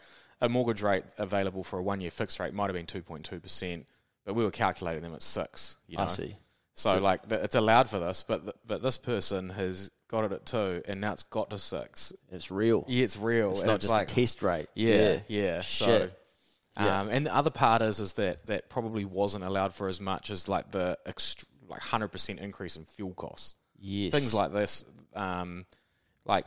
a 0.42 0.50
mortgage 0.50 0.81
rate 0.81 1.04
available 1.18 1.63
for 1.63 1.80
a 1.80 1.84
one 1.84 2.01
year 2.01 2.12
fixed 2.12 2.40
rate 2.40 2.54
might 2.54 2.66
have 2.66 2.74
been 2.74 2.86
two 2.86 3.01
point 3.01 3.25
two 3.25 3.40
percent, 3.40 3.88
but 4.25 4.36
we 4.36 4.44
were 4.44 4.51
calculating 4.51 5.01
them 5.04 5.13
at 5.13 5.22
six. 5.22 5.75
You 5.88 5.98
know? 5.98 6.04
I 6.04 6.08
see. 6.08 6.36
So, 6.75 6.92
So- 6.94 7.00
like 7.00 7.28
th- 7.30 7.42
it's 7.42 7.56
allowed 7.56 7.90
for 7.90 8.00
this, 8.00 8.24
but 8.28 8.44
th- 8.44 8.56
but 8.66 8.81
this 8.81 8.98
person 8.98 9.50
has 9.50 9.92
got 10.07 10.25
it 10.25 10.31
at 10.31 10.46
two, 10.46 10.81
and 10.88 11.02
now 11.02 11.13
it's 11.13 11.24
got 11.24 11.50
to 11.52 11.57
six. 11.57 12.13
It's 12.31 12.52
real. 12.52 12.86
Yeah, 12.88 13.04
it's 13.04 13.18
real. 13.18 13.52
It's 13.52 13.62
and 13.62 13.68
not 13.68 13.75
it's 13.75 13.84
just 13.86 13.92
like 13.94 14.12
a 14.12 14.13
test 14.13 14.42
rate. 14.44 14.68
yeah, 14.75 15.19
yeah. 15.28 15.62
So, 15.62 15.86
Shit. 15.86 16.19
Yeah. 16.80 17.02
um, 17.02 17.10
and 17.10 17.25
the 17.25 17.34
other 17.36 17.52
part 17.52 17.81
is 17.81 18.00
is 18.00 18.13
that 18.13 18.46
that 18.48 18.69
probably 18.69 19.06
wasn't 19.06 19.44
allowed 19.46 19.74
for 19.74 19.88
as 19.88 20.02
much 20.02 20.30
as 20.30 20.48
like 20.50 20.69
the 20.72 20.98
ext- 21.07 21.46
like 21.69 21.80
hundred 21.81 22.10
percent 22.10 22.40
increase 22.40 22.75
in 22.75 22.86
fuel 22.86 23.13
costs. 23.13 23.56
Yes. 23.80 24.12
Things 24.12 24.34
like 24.34 24.52
this, 24.52 24.84
um, 25.16 25.66
like 26.25 26.46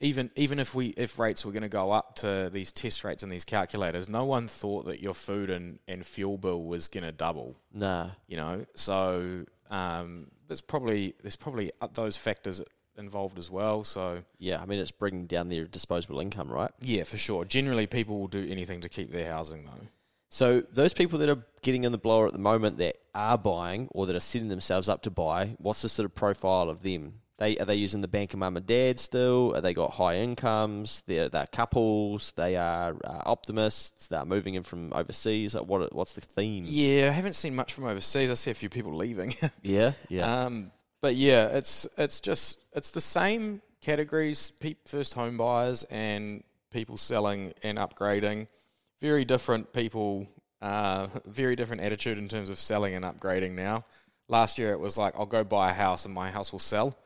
even 0.00 0.30
even 0.36 0.58
if 0.58 0.74
we 0.74 0.88
if 0.88 1.18
rates 1.18 1.44
were 1.44 1.52
going 1.52 1.62
to 1.62 1.68
go 1.68 1.90
up 1.90 2.16
to 2.16 2.50
these 2.52 2.72
test 2.72 3.02
rates 3.04 3.22
and 3.22 3.32
these 3.32 3.44
calculators, 3.44 4.08
no 4.08 4.24
one 4.24 4.48
thought 4.48 4.86
that 4.86 5.00
your 5.00 5.14
food 5.14 5.50
and, 5.50 5.78
and 5.88 6.04
fuel 6.06 6.36
bill 6.38 6.62
was 6.62 6.88
going 6.88 7.04
to 7.04 7.12
double 7.12 7.56
Nah. 7.72 8.10
you 8.28 8.36
know. 8.36 8.66
So 8.76 9.44
um, 9.70 10.28
there's 10.46 10.60
probably 10.60 11.14
there's 11.22 11.36
probably 11.36 11.72
uh, 11.80 11.88
those 11.92 12.16
factors 12.16 12.60
involved 12.96 13.38
as 13.38 13.50
well. 13.50 13.84
So 13.84 14.22
Yeah, 14.38 14.60
I 14.62 14.66
mean, 14.66 14.78
it's 14.78 14.90
bringing 14.90 15.26
down 15.26 15.48
their 15.48 15.64
disposable 15.64 16.20
income, 16.20 16.50
right? 16.50 16.70
yeah, 16.80 17.04
for 17.04 17.16
sure. 17.16 17.44
Generally, 17.44 17.88
people 17.88 18.18
will 18.18 18.28
do 18.28 18.46
anything 18.48 18.80
to 18.82 18.88
keep 18.88 19.12
their 19.12 19.32
housing 19.32 19.64
though. 19.64 19.88
So 20.30 20.62
those 20.72 20.92
people 20.92 21.18
that 21.20 21.28
are 21.28 21.44
getting 21.62 21.84
in 21.84 21.92
the 21.92 21.98
blower 21.98 22.26
at 22.26 22.32
the 22.32 22.38
moment 22.40 22.78
that 22.78 22.96
are 23.14 23.38
buying 23.38 23.86
or 23.92 24.06
that 24.06 24.16
are 24.16 24.20
setting 24.20 24.48
themselves 24.48 24.88
up 24.88 25.02
to 25.02 25.10
buy, 25.10 25.54
what's 25.58 25.82
the 25.82 25.88
sort 25.88 26.06
of 26.06 26.14
profile 26.14 26.68
of 26.70 26.82
them? 26.82 27.20
They 27.38 27.56
are 27.58 27.64
they 27.64 27.74
using 27.74 28.00
the 28.00 28.08
bank 28.08 28.32
of 28.32 28.38
mum 28.38 28.56
and 28.56 28.64
dad 28.66 29.00
still? 29.00 29.54
Are 29.56 29.60
they 29.60 29.74
got 29.74 29.92
high 29.94 30.18
incomes? 30.18 31.02
They're 31.06 31.28
they're 31.28 31.46
couples. 31.48 32.32
They 32.36 32.56
are 32.56 32.96
uh, 33.04 33.22
optimists. 33.26 34.06
They're 34.06 34.24
moving 34.24 34.54
in 34.54 34.62
from 34.62 34.92
overseas. 34.92 35.54
Like 35.54 35.66
what 35.66 35.92
what's 35.92 36.12
the 36.12 36.20
theme? 36.20 36.64
Yeah, 36.66 37.08
I 37.08 37.12
haven't 37.12 37.32
seen 37.34 37.56
much 37.56 37.72
from 37.72 37.84
overseas. 37.84 38.30
I 38.30 38.34
see 38.34 38.52
a 38.52 38.54
few 38.54 38.68
people 38.68 38.94
leaving. 38.94 39.34
yeah, 39.62 39.92
yeah. 40.08 40.44
Um, 40.44 40.70
but 41.04 41.16
yeah, 41.16 41.48
it's 41.48 41.86
it's 41.98 42.18
just 42.18 42.60
it's 42.74 42.90
the 42.90 43.00
same 43.00 43.60
categories: 43.82 44.52
pe- 44.52 44.76
first 44.86 45.12
home 45.12 45.36
buyers 45.36 45.82
and 45.90 46.42
people 46.70 46.96
selling 46.96 47.52
and 47.62 47.76
upgrading. 47.76 48.48
Very 49.02 49.26
different 49.26 49.74
people. 49.74 50.26
Uh, 50.62 51.08
very 51.26 51.56
different 51.56 51.82
attitude 51.82 52.16
in 52.16 52.26
terms 52.26 52.48
of 52.48 52.58
selling 52.58 52.94
and 52.94 53.04
upgrading 53.04 53.52
now. 53.52 53.84
Last 54.28 54.56
year 54.58 54.72
it 54.72 54.80
was 54.80 54.96
like 54.96 55.12
I'll 55.14 55.26
go 55.26 55.44
buy 55.44 55.72
a 55.72 55.74
house 55.74 56.06
and 56.06 56.14
my 56.14 56.30
house 56.30 56.52
will 56.52 56.58
sell. 56.58 56.96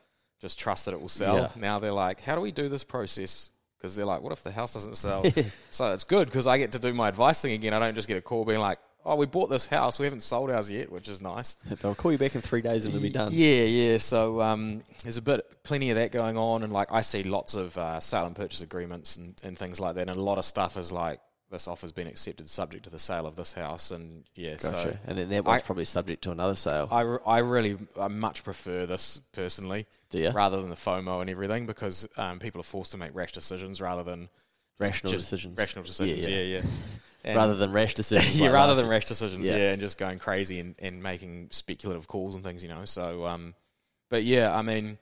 Just 0.40 0.60
trust 0.60 0.84
that 0.84 0.94
it 0.94 1.00
will 1.00 1.08
sell. 1.08 1.36
Yeah. 1.36 1.48
Now 1.56 1.80
they're 1.80 1.90
like, 1.90 2.20
how 2.20 2.36
do 2.36 2.40
we 2.40 2.52
do 2.52 2.68
this 2.68 2.84
process? 2.84 3.50
Because 3.76 3.96
they're 3.96 4.06
like, 4.06 4.22
what 4.22 4.30
if 4.30 4.44
the 4.44 4.52
house 4.52 4.74
doesn't 4.74 4.96
sell? 4.96 5.24
so 5.70 5.92
it's 5.92 6.04
good 6.04 6.28
because 6.28 6.46
I 6.46 6.58
get 6.58 6.70
to 6.70 6.78
do 6.78 6.94
my 6.94 7.08
advice 7.08 7.42
thing 7.42 7.54
again. 7.54 7.74
I 7.74 7.80
don't 7.80 7.96
just 7.96 8.06
get 8.06 8.16
a 8.16 8.20
call 8.20 8.44
being 8.44 8.60
like, 8.60 8.78
oh, 9.04 9.16
we 9.16 9.26
bought 9.26 9.48
this 9.48 9.66
house, 9.66 9.98
we 9.98 10.04
haven't 10.06 10.22
sold 10.22 10.50
ours 10.50 10.70
yet, 10.70 10.90
which 10.90 11.08
is 11.08 11.20
nice. 11.20 11.54
They'll 11.82 11.94
call 11.94 12.12
you 12.12 12.18
back 12.18 12.34
in 12.34 12.40
three 12.40 12.62
days 12.62 12.84
and 12.84 12.94
it'll 12.94 13.02
be 13.02 13.10
done. 13.10 13.30
Yeah, 13.32 13.64
yeah. 13.64 13.98
So 13.98 14.40
um, 14.40 14.82
there's 15.02 15.16
a 15.16 15.22
bit, 15.22 15.62
plenty 15.62 15.90
of 15.90 15.96
that 15.96 16.12
going 16.12 16.36
on, 16.36 16.62
and 16.62 16.72
like 16.72 16.88
I 16.90 17.00
see 17.02 17.22
lots 17.22 17.54
of 17.54 17.76
uh, 17.78 18.00
sale 18.00 18.26
and 18.26 18.36
purchase 18.36 18.60
agreements 18.60 19.16
and, 19.16 19.40
and 19.42 19.58
things 19.58 19.80
like 19.80 19.94
that, 19.94 20.08
and 20.08 20.16
a 20.16 20.22
lot 20.22 20.38
of 20.38 20.44
stuff 20.44 20.76
is 20.76 20.92
like 20.92 21.20
this 21.50 21.66
offer's 21.66 21.92
been 21.92 22.06
accepted 22.06 22.46
subject 22.48 22.84
to 22.84 22.90
the 22.90 22.98
sale 22.98 23.26
of 23.26 23.36
this 23.36 23.52
house, 23.54 23.90
and 23.90 24.24
yeah. 24.34 24.56
Gotcha. 24.56 24.82
So 24.82 24.96
and 25.06 25.16
then 25.16 25.30
that 25.30 25.44
one's 25.44 25.62
I- 25.62 25.64
probably 25.64 25.86
subject 25.86 26.22
to 26.24 26.30
another 26.30 26.54
sale. 26.54 26.88
I, 26.90 27.00
re- 27.00 27.18
I 27.26 27.38
really 27.38 27.78
I 27.98 28.08
much 28.08 28.44
prefer 28.44 28.84
this 28.84 29.18
personally 29.32 29.86
Do 30.10 30.18
you? 30.18 30.30
rather 30.30 30.58
than 30.58 30.68
the 30.68 30.76
FOMO 30.76 31.20
and 31.20 31.30
everything 31.30 31.66
because 31.66 32.06
um, 32.16 32.38
people 32.38 32.60
are 32.60 32.64
forced 32.64 32.92
to 32.92 32.98
make 32.98 33.14
rash 33.14 33.32
decisions 33.32 33.80
rather 33.80 34.02
than 34.02 34.28
Rational 34.78 35.12
just 35.12 35.24
decisions. 35.24 35.58
Rational 35.58 35.84
decisions, 35.84 36.28
yeah. 36.28 36.36
yeah, 36.36 36.58
yeah. 36.58 36.62
And- 37.24 37.36
rather 37.36 37.54
than 37.54 37.72
rash 37.72 37.94
decisions. 37.94 38.38
yeah, 38.40 38.46
like 38.46 38.54
rather 38.54 38.74
than 38.74 38.84
year. 38.84 38.92
rash 38.92 39.04
decisions, 39.06 39.48
Yeah. 39.48 39.56
yeah. 39.56 39.70
and 39.72 39.80
just 39.80 39.98
going 39.98 40.18
crazy 40.18 40.60
and, 40.60 40.74
and 40.78 41.02
making 41.02 41.48
speculative 41.50 42.06
calls 42.06 42.34
and 42.34 42.44
things, 42.44 42.62
you 42.62 42.68
know. 42.68 42.84
So, 42.84 43.26
um, 43.26 43.54
but 44.08 44.24
yeah, 44.24 44.54
I 44.56 44.62
mean, 44.62 44.98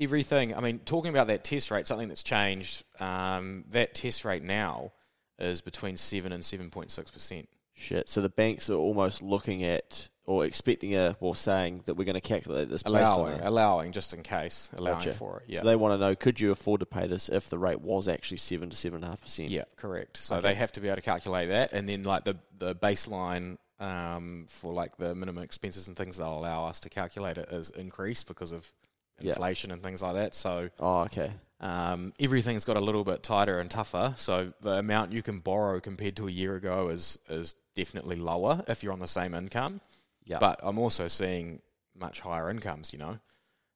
everything. 0.00 0.54
I 0.54 0.60
mean, 0.60 0.78
talking 0.80 1.10
about 1.10 1.26
that 1.28 1.44
test 1.44 1.70
rate, 1.70 1.86
something 1.86 2.08
that's 2.08 2.22
changed. 2.22 2.84
Um, 3.00 3.64
that 3.70 3.94
test 3.94 4.24
rate 4.24 4.42
now 4.42 4.92
is 5.38 5.60
between 5.60 5.96
seven 5.96 6.32
and 6.32 6.44
seven 6.44 6.70
point 6.70 6.90
six 6.90 7.10
percent. 7.10 7.48
Shit. 7.74 8.08
So 8.08 8.22
the 8.22 8.30
banks 8.30 8.70
are 8.70 8.74
almost 8.78 9.20
looking 9.22 9.62
at 9.62 10.08
or 10.26 10.44
expecting 10.44 10.94
a 10.96 11.16
or 11.20 11.34
saying 11.36 11.82
that 11.86 11.94
we're 11.94 12.04
going 12.04 12.14
to 12.14 12.20
calculate 12.20 12.68
this 12.68 12.82
Allowing, 12.84 13.40
allowing, 13.40 13.92
just 13.92 14.12
in 14.12 14.22
case, 14.22 14.70
allowing 14.76 14.96
Gotcha. 14.98 15.12
for 15.12 15.38
it. 15.38 15.44
Yeah, 15.46 15.60
So 15.60 15.66
they 15.66 15.76
want 15.76 15.94
to 15.94 15.98
know 15.98 16.14
could 16.16 16.40
you 16.40 16.50
afford 16.50 16.80
to 16.80 16.86
pay 16.86 17.06
this 17.06 17.28
if 17.28 17.48
the 17.48 17.58
rate 17.58 17.80
was 17.80 18.08
actually 18.08 18.38
seven 18.38 18.68
to 18.70 18.76
seven 18.76 18.96
and 18.96 19.04
a 19.04 19.08
half 19.08 19.20
percent? 19.20 19.50
yeah, 19.50 19.64
correct. 19.76 20.16
So 20.16 20.36
Okay. 20.36 20.48
they 20.48 20.54
have 20.56 20.72
to 20.72 20.80
be 20.80 20.88
able 20.88 20.96
to 20.96 21.02
calculate 21.02 21.48
that, 21.50 21.72
and 21.72 21.88
then 21.88 22.02
like 22.02 22.24
the 22.24 22.36
the 22.58 22.74
baseline. 22.74 23.58
Um, 23.78 24.46
for 24.48 24.72
like 24.72 24.96
the 24.96 25.14
minimum 25.14 25.44
expenses 25.44 25.86
and 25.86 25.94
things 25.98 26.16
they'll 26.16 26.32
allow 26.32 26.64
us 26.64 26.80
to 26.80 26.88
calculate 26.88 27.36
it 27.36 27.52
is 27.52 27.68
increased 27.68 28.26
because 28.26 28.50
of 28.50 28.72
Yeah. 29.20 29.32
inflation 29.32 29.70
and 29.70 29.82
things 29.82 30.02
like 30.02 30.14
that. 30.14 30.34
So 30.34 30.70
Oh, 30.80 31.00
okay. 31.00 31.30
Um, 31.60 32.14
everything's 32.18 32.64
got 32.64 32.78
a 32.78 32.80
little 32.80 33.04
bit 33.04 33.22
tighter 33.22 33.58
and 33.58 33.70
tougher, 33.70 34.14
so 34.16 34.54
the 34.62 34.78
amount 34.78 35.12
you 35.12 35.22
can 35.22 35.40
borrow 35.40 35.78
compared 35.80 36.16
to 36.16 36.26
a 36.26 36.30
year 36.30 36.56
ago 36.56 36.88
is 36.88 37.18
is 37.28 37.54
definitely 37.74 38.16
lower 38.16 38.64
if 38.66 38.82
you're 38.82 38.94
on 38.94 38.98
the 39.00 39.06
same 39.06 39.34
income. 39.34 39.82
Yeah. 40.26 40.38
But 40.38 40.60
I'm 40.62 40.78
also 40.78 41.08
seeing 41.08 41.62
much 41.98 42.20
higher 42.20 42.50
incomes, 42.50 42.92
you 42.92 42.98
know. 42.98 43.18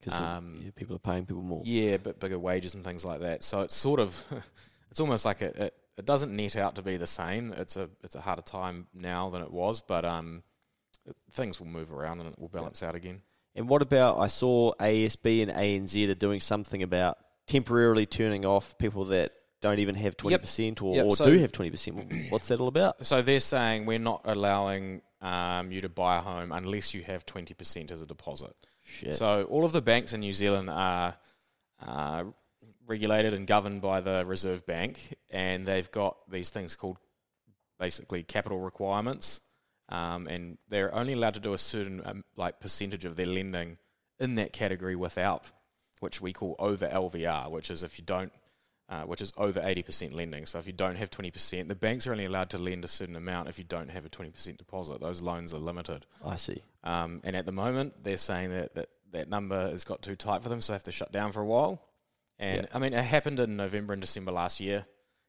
Because 0.01 0.21
um, 0.21 0.61
yeah, 0.65 0.71
people 0.75 0.97
are 0.97 1.01
paying 1.01 1.27
people 1.27 1.43
more. 1.43 1.63
Yeah, 1.65 1.99
but 1.99 2.21
bigger 2.21 2.39
wages 2.39 2.75
and 2.75 2.83
things 2.83 3.05
like 3.05 3.21
that. 3.21 3.43
So 3.43 3.61
it's 3.61 3.77
sort 3.77 4.01
of, 4.01 4.25
it's 4.91 5.01
almost 5.01 5.25
like 5.25 5.43
it, 5.43 5.57
it, 5.57 5.75
it 5.99 6.05
doesn't 6.07 6.35
net 6.35 6.57
out 6.57 6.75
to 6.77 6.83
be 6.83 6.97
the 6.97 7.07
same. 7.07 7.53
It's 7.53 7.77
a 7.77 7.89
it's 8.03 8.15
a 8.15 8.21
harder 8.21 8.43
time 8.43 8.87
now 8.95 9.29
than 9.31 9.43
it 9.43 9.51
was, 9.53 9.83
but 9.83 10.05
um, 10.05 10.43
it, 11.07 11.17
things 11.31 11.61
will 11.61 11.67
move 11.67 11.93
around 11.93 12.21
and 12.21 12.31
it 12.31 12.39
will 12.39 12.49
balance 12.49 12.83
out 12.83 12.95
again. 12.95 13.23
And 13.55 13.69
what 13.69 13.83
about 13.83 14.19
I 14.19 14.29
saw 14.29 14.73
ASB 14.81 15.43
and 15.43 15.51
ANZ 15.51 16.09
are 16.09 16.15
doing 16.15 16.41
something 16.41 16.83
about 16.83 17.19
temporarily 17.47 18.07
turning 18.07 18.47
off 18.47 18.79
people 18.79 19.05
that 19.07 19.33
don't 19.61 19.81
even 19.81 19.97
have 19.97 20.17
twenty 20.17 20.39
percent 20.39 20.81
or, 20.81 20.95
Yep, 20.95 21.05
or 21.05 21.17
so- 21.17 21.25
do 21.27 21.39
have 21.39 21.53
twenty 21.53 21.71
percent. 21.71 22.11
What's 22.31 22.49
that 22.49 22.61
all 22.61 22.69
about? 22.69 23.05
So 23.05 23.21
they're 23.21 23.41
saying 23.41 23.85
we're 23.85 23.99
not 23.99 24.23
allowing 24.25 25.03
um, 25.21 25.71
you 25.73 25.81
to 25.83 25.89
buy 25.89 26.19
a 26.19 26.21
home 26.21 26.53
unless 26.53 26.95
you 26.95 27.03
have 27.03 27.27
twenty 27.27 27.55
percent 27.55 27.91
as 27.91 28.03
a 28.03 28.07
deposit. 28.07 28.55
Shit. 28.85 29.15
So 29.15 29.45
all 29.45 29.65
of 29.65 29.73
the 29.73 29.83
banks 29.83 30.13
in 30.13 30.21
New 30.21 30.33
Zealand 30.33 30.69
are 30.69 31.17
uh, 31.87 32.25
regulated 32.87 33.35
and 33.35 33.47
governed 33.47 33.81
by 33.83 34.01
the 34.01 34.25
Reserve 34.27 34.67
Bank, 34.67 35.17
and 35.31 35.65
they've 35.65 35.91
got 35.91 36.17
these 36.29 36.51
things 36.51 36.77
called 36.77 36.99
basically 37.79 38.23
capital 38.23 38.61
requirements, 38.61 39.41
um, 39.89 40.27
and 40.27 40.59
they're 40.69 40.95
only 40.95 41.13
allowed 41.15 41.35
to 41.35 41.41
do 41.41 41.55
a 41.55 41.59
certain 41.59 42.03
um, 42.05 42.25
like 42.37 42.61
percentage 42.61 43.05
of 43.05 43.17
their 43.17 43.27
lending 43.27 43.79
in 44.19 44.35
that 44.35 44.53
category 44.53 44.97
without, 44.97 45.45
which 46.01 46.21
we 46.21 46.33
call 46.33 46.57
over 46.59 46.87
LVR, 46.87 47.51
which 47.51 47.71
is 47.71 47.83
if 47.83 47.99
you 47.99 48.05
don't. 48.05 48.33
Uh, 48.91 49.03
which 49.05 49.21
is 49.23 49.33
over 49.37 49.61
80% 49.61 50.13
lending. 50.15 50.45
So 50.47 50.59
if 50.59 50.67
you 50.67 50.73
don't 50.73 50.97
have 50.97 51.11
20%, 51.11 51.69
the 51.69 51.77
banks 51.77 52.09
are 52.09 52.13
only 52.13 52.25
allowed 52.25 52.51
to 52.51 52.59
lend 52.59 52.85
a 52.85 52.89
certain 52.89 53.15
amount 53.15 53.49
if 53.49 53.57
you 53.57 53.63
don't 53.63 53.89
have 53.89 54.05
a 54.05 54.09
20% 54.09 54.57
deposit. 54.59 55.01
Those 55.01 55.21
loans 55.23 55.55
are 55.55 55.59
limited. 55.59 56.07
I 56.27 56.35
see. 56.35 56.61
Um, 56.83 57.21
and 57.23 57.37
at 57.37 57.45
the 57.47 57.53
moment, 57.53 58.03
they're 58.03 58.17
saying 58.17 58.51
that, 58.51 58.75
that 58.75 58.89
that 59.13 59.29
number 59.29 59.71
has 59.71 59.85
got 59.85 60.03
too 60.03 60.17
tight 60.17 60.43
for 60.43 60.49
them, 60.49 60.61
so 60.61 60.73
they 60.73 60.75
have 60.75 60.83
to 60.83 60.91
shut 60.93 61.13
down 61.13 61.31
for 61.31 61.41
a 61.41 61.47
while. 61.47 61.81
And. 62.41 62.67
I 62.75 62.81
mean, 62.81 62.93
it 62.93 63.05
happened 63.05 63.39
in 63.39 63.57
November 63.57 63.93
and 63.93 64.03
December 64.03 64.33
last 64.33 64.59
year, 64.59 64.85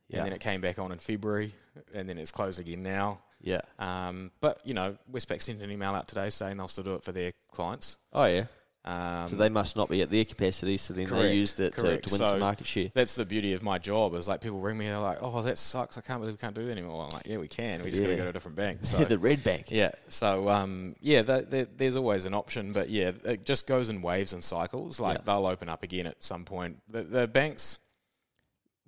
Yeah. 0.08 0.18
and 0.18 0.26
then 0.26 0.34
it 0.34 0.40
came 0.42 0.62
back 0.62 0.80
on 0.80 0.92
in 0.92 0.98
February, 0.98 1.54
and 1.94 2.10
then 2.10 2.18
it's 2.18 2.32
closed 2.32 2.60
again 2.60 2.82
now. 2.82 3.20
Yeah. 3.42 3.62
Um, 3.78 4.32
but 4.42 4.60
you 4.66 4.74
know, 4.74 4.98
Westpac 5.12 5.40
sent 5.42 5.62
an 5.62 5.70
email 5.70 5.94
out 5.94 6.08
today 6.08 6.32
saying 6.32 6.58
they'll 6.58 6.68
still 6.68 6.84
do 6.84 6.96
it 6.96 7.04
for 7.04 7.12
their 7.12 7.34
clients. 7.52 8.00
Oh 8.12 8.26
yeah. 8.26 8.46
Um, 8.84 9.30
So 9.30 9.36
they 9.36 9.50
must 9.50 9.76
not 9.78 9.90
be 9.90 10.02
at 10.02 10.10
their 10.10 10.26
capacity. 10.26 10.76
So 10.78 10.94
then 10.96 11.08
they 11.08 11.36
used 11.36 11.60
it 11.60 11.76
to, 11.76 11.82
to 11.82 11.88
win 12.12 12.20
So- 12.20 12.26
some 12.26 12.40
market 12.40 12.66
share. 12.66 12.90
that's 12.94 13.14
the 13.14 13.26
beauty 13.26 13.54
of 13.54 13.62
my 13.62 13.78
job 13.78 14.16
is 14.16 14.28
like 14.28 14.42
people 14.42 14.60
ring 14.60 14.76
me, 14.78 14.88
and 14.88 14.96
they're 14.96 15.02
like, 15.02 15.20
"Oh, 15.22 15.42
that 15.44 15.60
sucks! 15.60 16.00
I 16.00 16.02
can't 16.02 16.20
believe 16.20 16.34
we 16.34 16.38
can't 16.40 16.56
do 16.56 16.66
that 16.66 16.72
anymore." 16.72 17.04
I'm 17.04 17.10
like, 17.12 17.28
"Yeah, 17.28 17.38
we 17.38 17.48
can. 17.48 17.84
We 17.84 17.92
just 17.92 18.02
got 18.02 18.10
to 18.10 18.16
go 18.18 18.24
to 18.24 18.30
a 18.30 18.34
different 18.34 18.58
bank." 18.58 18.80
So 18.84 19.06
the 19.06 19.20
red 19.20 19.44
bank. 19.44 19.68
Yeah. 19.70 19.92
So 20.08 20.50
um, 20.50 20.96
yeah, 21.00 21.22
th 21.22 21.50
th 21.52 21.70
there's 21.78 21.96
always 21.96 22.26
an 22.26 22.34
option, 22.34 22.74
but 22.74 22.90
yeah, 22.90 23.12
it 23.24 23.46
just 23.46 23.68
goes 23.68 23.90
in 23.92 24.02
waves 24.02 24.34
and 24.34 24.44
cycles. 24.44 25.00
Like 25.00 25.20
Yeah. 25.20 25.24
they'll 25.26 25.46
open 25.46 25.70
up 25.70 25.84
again 25.84 26.08
at 26.08 26.24
some 26.24 26.44
point. 26.44 26.82
The, 26.90 27.04
the 27.04 27.28
banks 27.28 27.78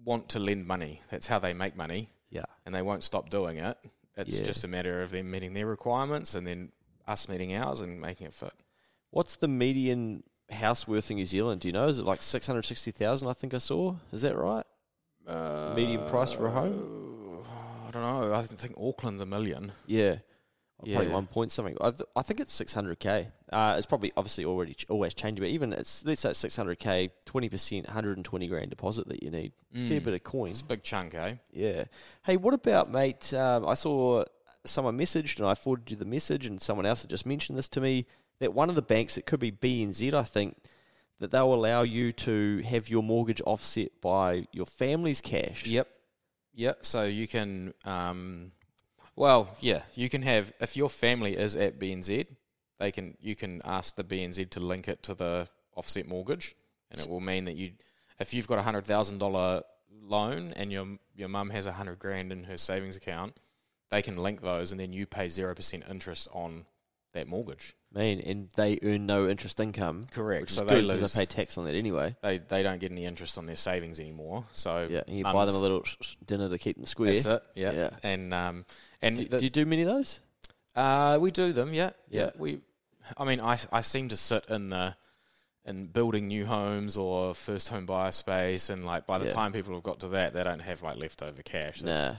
want 0.03 0.27
to 0.29 0.39
lend 0.39 0.65
money. 0.65 1.01
That's 1.11 1.27
how 1.27 1.37
they 1.39 1.53
make 1.53 1.75
money, 1.75 2.09
Yeah. 2.31 2.45
and 2.65 2.73
they 2.73 2.81
won't 2.81 3.03
stop 3.03 3.29
doing 3.29 3.57
it. 3.57 3.77
It's 4.17 4.39
Yeah. 4.39 4.45
just 4.45 4.63
a 4.63 4.67
matter 4.67 5.01
of 5.03 5.11
them 5.11 5.29
meeting 5.31 5.53
their 5.53 5.65
requirements 5.67 6.35
and 6.35 6.45
then 6.47 6.71
us 7.07 7.29
meeting 7.29 7.55
ours 7.55 7.79
and 7.79 8.01
making 8.01 8.27
it 8.27 8.33
fit. 8.33 8.53
What's 9.13 9.35
the 9.35 9.47
median 9.47 10.23
house 10.51 10.87
worth 10.87 11.09
in 11.11 11.17
New 11.17 11.25
Zealand? 11.25 11.61
Do 11.61 11.67
you 11.67 11.71
know? 11.71 11.87
Is 11.87 11.99
it 11.99 12.05
like 12.05 12.21
six 12.21 12.47
hundred 12.47 12.63
sixty 12.65 12.91
thousand? 12.91 13.27
I 13.27 13.33
think 13.33 13.53
I 13.53 13.59
saw. 13.59 13.95
Is 14.11 14.21
that 14.23 14.35
right? 14.35 14.65
Median 15.75 16.07
price 16.09 16.31
for 16.33 16.47
a 16.47 16.51
home? 16.51 17.43
Uh, 17.45 17.87
I 17.87 17.91
don't 17.91 18.01
know. 18.01 18.33
I 18.33 18.41
think 18.41 18.73
Auckland's 18.77 19.21
a 19.21 19.25
million. 19.25 19.71
Yeah. 19.85 20.17
Probably 20.79 21.07
one 21.07 21.27
point 21.27 21.49
something. 21.51 21.77
I, 21.79 21.91
th- 21.91 22.01
I 22.13 22.23
think 22.23 22.41
it's 22.41 22.53
six 22.53 22.73
hundred 22.73 22.99
k. 22.99 23.29
Uh, 23.51 23.75
it's 23.77 23.85
probably 23.85 24.11
obviously 24.17 24.43
already 24.43 24.73
ch- 24.73 24.85
always 24.89 25.13
changing, 25.13 25.41
but 25.41 25.49
even 25.49 25.71
it's 25.71 26.03
let's 26.03 26.21
say 26.21 26.33
six 26.33 26.55
hundred 26.57 26.77
k, 26.79 27.09
twenty 27.25 27.47
percent, 27.47 27.87
hundred 27.87 28.17
and 28.17 28.25
twenty 28.25 28.47
grand 28.47 28.69
deposit 28.69 29.07
that 29.07 29.23
you 29.23 29.29
need. 29.31 29.53
Fair 29.73 30.01
Mm. 30.01 30.03
bit 30.05 30.13
of 30.15 30.23
coin. 30.23 30.49
It's 30.49 30.59
a 30.61 30.65
big 30.65 30.83
chunk, 30.83 31.13
eh? 31.15 31.35
Yeah. 31.53 31.85
Hey, 32.25 32.35
what 32.35 32.53
about 32.53 32.91
mate? 32.91 33.33
Um, 33.33 33.65
I 33.65 33.75
saw 33.75 34.25
someone 34.65 34.97
messaged, 34.97 35.37
and 35.39 35.47
I 35.47 35.53
forwarded 35.53 35.91
you 35.91 35.95
the 35.95 36.03
message, 36.05 36.45
and 36.45 36.61
someone 36.61 36.85
else 36.85 37.03
had 37.03 37.09
just 37.11 37.25
mentioned 37.25 37.57
this 37.57 37.69
to 37.69 37.79
me 37.79 38.05
that 38.39 38.53
one 38.53 38.69
of 38.69 38.75
the 38.75 38.81
banks, 38.81 39.17
it 39.17 39.25
could 39.25 39.39
be 39.39 39.51
BNZ, 39.51 40.13
I 40.13 40.23
think, 40.23 40.57
that 41.19 41.31
they'll 41.31 41.53
allow 41.53 41.83
you 41.83 42.11
to 42.11 42.59
have 42.59 42.89
your 42.89 43.03
mortgage 43.03 43.41
offset 43.45 43.89
by 44.01 44.47
your 44.51 44.65
family's 44.65 45.21
cash. 45.21 45.65
Yep. 45.65 45.87
Yep. 46.55 46.85
So 46.85 47.03
you 47.03 47.27
can, 47.27 47.73
um, 47.85 48.51
well, 49.15 49.49
yeah, 49.59 49.81
you 49.95 50.09
can 50.09 50.21
have 50.23 50.51
if 50.59 50.75
your 50.75 50.89
family 50.89 51.35
is 51.35 51.55
at 51.55 51.79
BNZ, 51.79 52.27
they 52.79 52.91
can 52.91 53.15
you 53.21 53.35
can 53.35 53.61
ask 53.63 53.95
the 53.95 54.03
BNZ 54.03 54.49
to 54.51 54.59
link 54.59 54.87
it 54.87 55.03
to 55.03 55.13
the 55.13 55.47
offset 55.75 56.07
mortgage, 56.07 56.55
and 56.91 56.99
it 56.99 57.07
will 57.07 57.21
mean 57.21 57.45
that 57.45 57.55
you, 57.55 57.71
if 58.19 58.33
you've 58.33 58.47
got 58.47 58.59
a 58.59 58.63
hundred 58.63 58.85
thousand 58.85 59.19
dollar 59.19 59.61
loan 60.01 60.53
and 60.55 60.71
your 60.71 60.87
your 61.15 61.29
mum 61.29 61.49
has 61.51 61.65
a 61.65 61.71
hundred 61.71 61.99
grand 61.99 62.31
in 62.31 62.43
her 62.45 62.57
savings 62.57 62.97
account, 62.97 63.39
they 63.91 64.01
can 64.01 64.17
link 64.17 64.41
those, 64.41 64.71
and 64.71 64.81
then 64.81 64.91
you 64.91 65.05
pay 65.05 65.29
zero 65.29 65.53
percent 65.53 65.83
interest 65.89 66.27
on 66.33 66.65
that 67.13 67.27
mortgage. 67.27 67.75
Man, 67.93 68.19
and 68.21 68.49
they 68.55 68.79
earn 68.81 69.05
no 69.05 69.27
interest 69.29 69.59
income. 69.59 70.05
Correct. 70.11 70.49
So 70.49 70.65
they 70.65 70.81
lose. 70.81 71.13
they 71.13 71.21
pay 71.21 71.25
tax 71.25 71.57
on 71.57 71.65
that 71.65 71.75
anyway. 71.75 72.15
they 72.23 72.39
they 72.39 72.63
don't 72.63 72.79
get 72.79 72.91
any 72.91 73.05
interest 73.05 73.37
on 73.37 73.45
their 73.45 73.55
savings 73.55 73.99
anymore. 73.99 74.45
So 74.51 74.87
Yeah, 74.89 75.03
you 75.07 75.23
buy 75.23 75.45
them 75.45 75.55
a 75.55 75.59
little 75.59 75.83
dinner 76.25 76.49
to 76.49 76.57
keep 76.57 76.75
them 76.75 76.85
square. 76.85 77.11
That's 77.11 77.25
it. 77.25 77.43
Yeah. 77.55 77.71
Yeah. 77.71 77.89
And 78.03 78.33
um 78.33 78.65
and 79.01 79.15
Do, 79.17 79.25
the- 79.25 79.37
do 79.39 79.45
you 79.45 79.49
do 79.51 79.65
many 79.65 79.83
of 79.83 79.89
those? 79.89 80.19
Uh, 80.75 81.19
we 81.21 81.29
do 81.29 81.53
them, 81.53 81.71
yeah, 81.71 81.91
yeah. 82.09 82.21
Yeah. 82.23 82.29
We, 82.35 82.59
I 83.15 83.25
mean, 83.25 83.39
I, 83.39 83.59
I 83.71 83.81
seem 83.81 84.09
to 84.09 84.17
sit 84.17 84.45
in 84.49 84.69
the 84.71 84.95
in 85.65 85.85
building 85.85 86.27
new 86.27 86.47
homes 86.47 86.97
or 86.97 87.35
first 87.35 87.69
home 87.69 87.85
buyer 87.85 88.11
space, 88.11 88.71
and 88.71 88.83
like 88.85 89.05
by 89.05 89.19
the 89.19 89.25
Yeah. 89.25 89.31
time 89.33 89.53
people 89.53 89.75
have 89.75 89.83
got 89.83 89.99
to 89.99 90.07
that, 90.09 90.33
they 90.33 90.43
don't 90.43 90.61
have 90.63 90.81
like 90.81 90.97
leftover 90.97 91.43
cash. 91.43 91.83
Nah. 91.83 92.15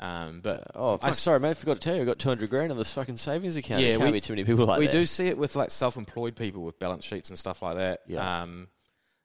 Um, 0.00 0.40
but 0.42 0.64
Oh, 0.74 0.94
I 0.94 0.96
fuck, 0.98 1.10
s- 1.10 1.18
sorry, 1.18 1.40
mate. 1.40 1.50
I 1.50 1.54
forgot 1.54 1.74
to 1.74 1.80
tell 1.80 1.96
you, 1.96 2.02
I 2.02 2.04
got 2.04 2.18
200 2.20 2.48
grand 2.50 2.70
in 2.70 2.78
this 2.78 2.92
fucking 2.92 3.16
savings 3.16 3.56
account. 3.56 3.82
Yeah, 3.82 3.92
can't 3.96 4.04
we- 4.04 4.12
be 4.12 4.20
too 4.20 4.32
many 4.32 4.44
people 4.44 4.64
like 4.66 4.78
we 4.78 4.86
that. 4.86 4.92
do 4.92 5.04
see 5.04 5.26
it 5.28 5.36
with 5.36 5.56
like 5.56 5.70
self-employed 5.70 6.36
people 6.36 6.62
with 6.62 6.78
balance 6.78 7.04
sheets 7.04 7.30
and 7.30 7.38
stuff 7.38 7.62
like 7.62 7.76
that. 7.76 8.00
Yeah. 8.06 8.42
Um, 8.42 8.68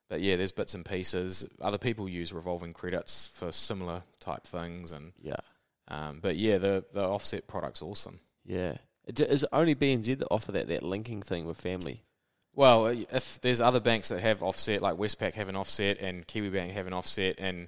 but 0.10 0.22
yeah, 0.22 0.36
there's 0.36 0.52
bits 0.52 0.74
and 0.74 0.84
pieces. 0.86 1.46
Other 1.62 1.78
people 1.78 2.08
use 2.10 2.34
revolving 2.34 2.74
credits 2.74 3.32
for 3.34 3.52
similar 3.52 4.04
type 4.20 4.46
things, 4.46 4.92
and 4.92 5.14
Yeah, 5.22 5.36
um, 5.88 6.20
but 6.22 6.36
yeah, 6.38 6.58
the 6.58 6.86
the 6.92 7.04
offset 7.04 7.48
product's 7.48 7.82
awesome. 7.82 8.20
yeah. 8.46 8.78
Is 9.06 9.44
it 9.44 9.50
only 9.52 9.76
BNZ 9.76 10.18
that 10.20 10.28
offer 10.32 10.54
that, 10.54 10.68
that 10.70 10.82
linking 10.82 11.22
thing 11.22 11.46
with 11.46 11.60
family? 11.60 12.04
Well, 12.56 12.86
if 12.88 13.42
there's 13.42 13.60
other 13.60 13.80
banks 13.82 14.08
that 14.10 14.22
have 14.22 14.42
offset, 14.42 14.82
like 14.82 14.96
Westpac 14.96 15.34
have 15.34 15.50
an 15.50 15.56
offset 15.58 16.00
and 16.00 16.26
KiwiBank 16.26 16.72
have 16.72 16.88
an 16.88 16.94
offset, 16.94 17.36
and 17.38 17.68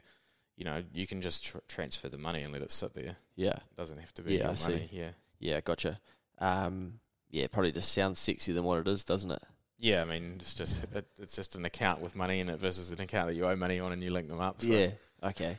you 0.58 0.66
know 0.66 0.84
you 0.94 1.06
can 1.08 1.22
just 1.22 1.46
tr- 1.46 1.58
transfer 1.68 2.10
the 2.10 2.18
money 2.18 2.42
and 2.42 2.52
let 2.54 2.62
it 2.62 2.72
sit 2.72 2.94
there. 2.94 3.18
Yeah, 3.36 3.50
It 3.54 3.76
doesn't 3.78 3.98
have 4.00 4.14
to 4.16 4.22
be 4.22 4.34
Yeah, 4.36 4.44
your 4.44 4.52
I 4.52 4.56
see. 4.56 4.72
money. 4.72 4.90
Yeah, 4.92 5.10
yeah, 5.40 5.62
gotcha. 5.62 6.00
Um, 6.40 7.00
yeah, 7.32 7.48
probably 7.48 7.72
just 7.72 7.92
sounds 7.92 8.20
sexier 8.20 8.54
than 8.54 8.64
what 8.64 8.80
it 8.80 8.88
is, 8.88 9.04
doesn't 9.04 9.32
it? 9.32 9.42
yeah. 9.78 10.02
I 10.02 10.06
mean, 10.06 10.38
it's 10.40 10.54
just 10.54 10.84
it, 10.96 11.06
it's 11.20 11.36
just 11.36 11.56
an 11.56 11.66
account 11.66 12.00
with 12.02 12.16
money 12.16 12.40
in 12.40 12.50
it 12.50 12.60
versus 12.60 12.92
an 12.92 13.02
account 13.02 13.28
that 13.28 13.36
you 13.36 13.46
owe 13.46 13.56
money 13.56 13.80
on 13.80 13.92
and 13.92 14.02
you 14.04 14.10
link 14.12 14.28
them 14.30 14.40
up. 14.40 14.62
So. 14.62 14.68
Yeah. 14.68 14.92
Okay. 15.24 15.58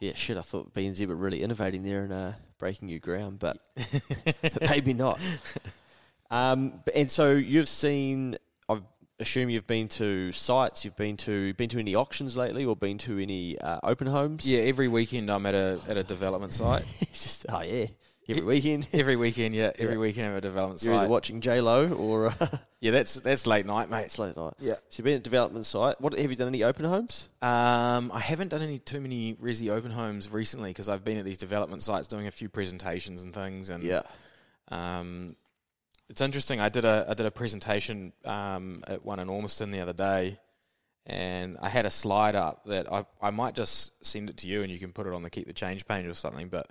Yeah, 0.00 0.12
shit. 0.14 0.36
I 0.36 0.42
thought 0.42 0.72
BNZ 0.74 1.06
were 1.08 1.14
really 1.16 1.42
innovating 1.42 1.82
there 1.82 2.04
and 2.04 2.12
uh, 2.12 2.32
breaking 2.58 2.86
new 2.86 2.98
ground, 3.00 3.38
but, 3.40 3.58
but 3.74 4.60
maybe 4.70 4.92
not. 4.92 5.18
Um, 6.30 6.80
but- 6.84 6.94
and 6.94 7.10
so 7.10 7.32
you've 7.32 7.68
seen. 7.68 8.36
I 8.68 8.80
assume 9.20 9.50
you've 9.50 9.66
been 9.66 9.88
to 9.88 10.32
sites. 10.32 10.84
You've 10.84 10.96
been 10.96 11.16
to 11.18 11.54
been 11.54 11.68
to 11.70 11.78
any 11.78 11.94
auctions 11.94 12.36
lately, 12.36 12.64
or 12.64 12.76
been 12.76 12.98
to 12.98 13.18
any 13.18 13.58
uh, 13.58 13.80
open 13.82 14.06
homes? 14.06 14.46
yeah. 14.50 14.60
Every 14.60 14.88
weekend 14.88 15.30
I'm 15.30 15.46
at 15.46 15.54
a 15.54 15.80
at 15.88 15.96
a 15.96 16.02
development 16.04 16.52
site. 16.62 16.84
Just 17.12 17.46
oh 17.48 17.62
yeah, 17.62 17.86
every 18.28 18.44
weekend. 18.44 18.86
every 18.92 19.16
weekend, 19.16 19.54
yeah. 19.54 19.72
Every 19.78 19.94
Yeah. 19.94 20.00
weekend 20.00 20.26
I'm 20.28 20.32
at 20.34 20.38
a 20.38 20.40
development 20.42 20.82
You're 20.82 20.94
either 20.94 21.02
site. 21.04 21.10
watching 21.10 21.40
J 21.40 21.60
Lo 21.60 21.88
or 21.88 22.26
uh, 22.40 22.46
Yeah, 22.80 22.92
that's 22.92 23.14
that's 23.16 23.46
late 23.46 23.66
night, 23.66 23.90
mate. 23.90 24.04
it's 24.04 24.18
late 24.20 24.36
night. 24.36 24.52
Yeah. 24.60 24.74
So 24.88 24.98
you've 24.98 25.04
been 25.04 25.14
at 25.14 25.20
a 25.20 25.22
development 25.24 25.66
site. 25.66 26.00
What 26.00 26.16
have 26.16 26.30
you 26.30 26.36
done? 26.36 26.46
Any 26.48 26.62
open 26.62 26.84
homes? 26.84 27.28
Um, 27.42 28.12
I 28.14 28.20
haven't 28.20 28.48
done 28.48 28.62
any 28.62 28.78
too 28.78 29.00
many 29.00 29.34
Resi 29.34 29.68
open 29.70 29.90
homes 29.90 30.30
recently 30.30 30.70
because 30.70 30.88
I've 30.88 31.04
been 31.04 31.18
at 31.18 31.24
these 31.24 31.38
development 31.38 31.82
sites 31.82 32.06
doing 32.06 32.28
a 32.28 32.30
few 32.30 32.48
presentations 32.48 33.24
and 33.24 33.34
things. 33.34 33.68
And 33.70 33.82
Yeah. 33.82 34.02
Um, 34.70 35.34
it's 36.08 36.20
interesting. 36.20 36.60
I 36.60 36.68
did 36.68 36.84
a 36.84 37.06
I 37.08 37.14
did 37.14 37.26
a 37.26 37.30
presentation 37.30 38.12
um, 38.24 38.82
at 38.86 39.04
one 39.04 39.20
in 39.20 39.28
Ormiston 39.28 39.70
the 39.70 39.80
other 39.80 39.92
day, 39.92 40.38
and 41.06 41.56
I 41.60 41.68
had 41.68 41.86
a 41.86 41.90
slide 41.90 42.34
up 42.34 42.64
that 42.66 42.90
I 42.92 43.04
I 43.20 43.30
might 43.30 43.54
just 43.54 44.04
send 44.04 44.30
it 44.30 44.38
to 44.38 44.48
you 44.48 44.62
and 44.62 44.70
you 44.70 44.78
can 44.78 44.92
put 44.92 45.06
it 45.06 45.12
on 45.12 45.22
the 45.22 45.30
keep 45.30 45.46
the 45.46 45.52
change 45.52 45.86
page 45.86 46.06
or 46.06 46.14
something. 46.14 46.48
But 46.48 46.70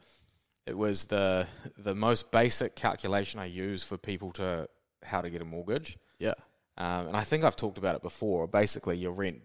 it 0.65 0.77
was 0.77 1.05
the 1.05 1.47
the 1.77 1.95
most 1.95 2.31
basic 2.31 2.75
calculation 2.75 3.39
I 3.39 3.45
use 3.45 3.83
for 3.83 3.97
people 3.97 4.31
to 4.33 4.67
how 5.03 5.21
to 5.21 5.29
get 5.29 5.41
a 5.41 5.45
mortgage. 5.45 5.97
Yeah. 6.19 6.33
Um, 6.77 7.07
and 7.07 7.17
I 7.17 7.23
think 7.23 7.43
I've 7.43 7.55
talked 7.55 7.77
about 7.77 7.95
it 7.95 8.01
before. 8.01 8.47
Basically, 8.47 8.97
your 8.97 9.11
rent 9.11 9.41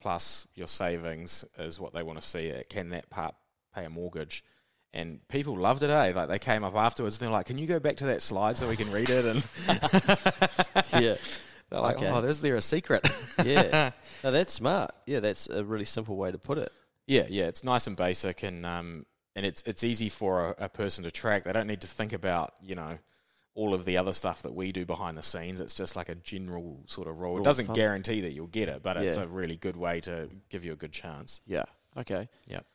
plus 0.00 0.46
your 0.54 0.68
savings 0.68 1.44
is 1.58 1.80
what 1.80 1.92
they 1.92 2.02
want 2.02 2.20
to 2.20 2.26
see. 2.26 2.52
Can 2.68 2.90
that 2.90 3.10
part 3.10 3.34
pay 3.74 3.84
a 3.84 3.90
mortgage? 3.90 4.44
And 4.96 5.28
people 5.28 5.58
loved 5.58 5.82
it, 5.82 5.90
eh? 5.90 6.12
Like 6.14 6.28
they 6.28 6.38
came 6.38 6.64
up 6.64 6.74
afterwards. 6.74 7.20
And 7.20 7.26
they're 7.26 7.32
like, 7.32 7.46
"Can 7.46 7.58
you 7.58 7.66
go 7.66 7.78
back 7.78 7.96
to 7.98 8.06
that 8.06 8.22
slide 8.22 8.56
so 8.56 8.66
we 8.66 8.76
can 8.76 8.90
read 8.90 9.10
it?" 9.10 9.26
And 9.26 9.44
yeah, 11.02 11.16
they're 11.70 11.80
like, 11.80 11.96
Okay. 11.96 12.08
"Oh, 12.10 12.24
is 12.24 12.40
there 12.40 12.56
a 12.56 12.62
secret?" 12.62 13.06
yeah. 13.44 13.90
No, 14.24 14.30
that's 14.32 14.54
smart. 14.54 14.92
Yeah, 15.04 15.20
that's 15.20 15.48
a 15.48 15.62
really 15.62 15.84
simple 15.84 16.16
way 16.16 16.32
to 16.32 16.38
put 16.38 16.56
it. 16.58 16.72
Yeah, 17.06 17.26
yeah, 17.28 17.44
it's 17.44 17.62
nice 17.62 17.86
and 17.86 17.96
basic, 17.96 18.42
and 18.42 18.64
um, 18.64 19.04
and 19.36 19.44
it's 19.44 19.62
it's 19.66 19.84
easy 19.84 20.08
for 20.08 20.54
a, 20.58 20.64
a 20.64 20.68
person 20.70 21.04
to 21.04 21.10
track. 21.10 21.44
They 21.44 21.52
don't 21.52 21.66
need 21.66 21.82
to 21.82 21.86
think 21.86 22.14
about 22.14 22.54
you 22.62 22.74
know 22.74 22.98
all 23.54 23.74
of 23.74 23.84
the 23.84 23.98
other 23.98 24.12
stuff 24.12 24.42
that 24.42 24.54
we 24.54 24.72
do 24.72 24.86
behind 24.86 25.18
the 25.18 25.22
scenes. 25.22 25.60
It's 25.60 25.74
just 25.74 25.94
like 25.94 26.08
a 26.08 26.14
general 26.14 26.82
sort 26.86 27.06
of 27.06 27.18
rule. 27.18 27.32
Rule 27.32 27.40
It 27.42 27.44
doesn't 27.44 27.72
guarantee 27.74 28.22
that 28.22 28.32
you'll 28.32 28.46
get 28.48 28.68
it, 28.68 28.82
but 28.82 28.96
it's 28.96 29.18
a 29.18 29.26
really 29.26 29.56
good 29.56 29.76
way 29.76 30.00
to 30.00 30.28
give 30.48 30.64
you 30.64 30.72
a 30.72 30.76
good 30.76 30.92
chance. 30.92 31.42
Yeah. 31.46 31.64
Okay. 31.96 32.28
Yep. 32.46 32.66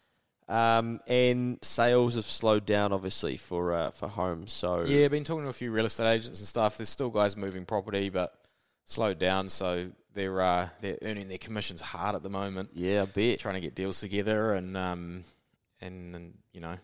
Um, 0.51 0.99
and 1.07 1.57
sales 1.61 2.15
have 2.15 2.25
slowed 2.25 2.65
down, 2.65 2.91
obviously, 2.91 3.37
for 3.37 3.73
uh, 3.73 3.91
for 3.91 4.07
homes. 4.09 4.51
So 4.51 4.83
Yeah, 4.85 5.07
been 5.07 5.23
talking 5.23 5.43
to 5.43 5.49
a 5.49 5.53
few 5.53 5.71
real 5.71 5.85
estate 5.85 6.11
agents 6.11 6.39
and 6.39 6.47
stuff. 6.47 6.77
There's 6.77 6.89
still 6.89 7.09
guys 7.09 7.37
moving 7.37 7.65
property, 7.65 8.09
but 8.09 8.33
slowed 8.85 9.17
down. 9.17 9.47
So 9.49 9.91
they're 10.13 10.41
uh, 10.41 10.67
they're 10.81 10.97
earning 11.03 11.29
their 11.29 11.37
commissions 11.37 11.81
hard 11.81 12.15
at 12.15 12.23
the 12.23 12.29
moment. 12.29 12.71
yeah, 12.73 13.03
I 13.03 13.05
bet. 13.05 13.39
trying 13.39 13.55
to 13.55 13.61
get 13.61 13.75
deals 13.75 14.01
together 14.01 14.53
and 14.53 14.75
um 14.75 15.23
and, 15.79 16.13
and 16.15 16.33
you 16.51 16.59
know 16.59 16.75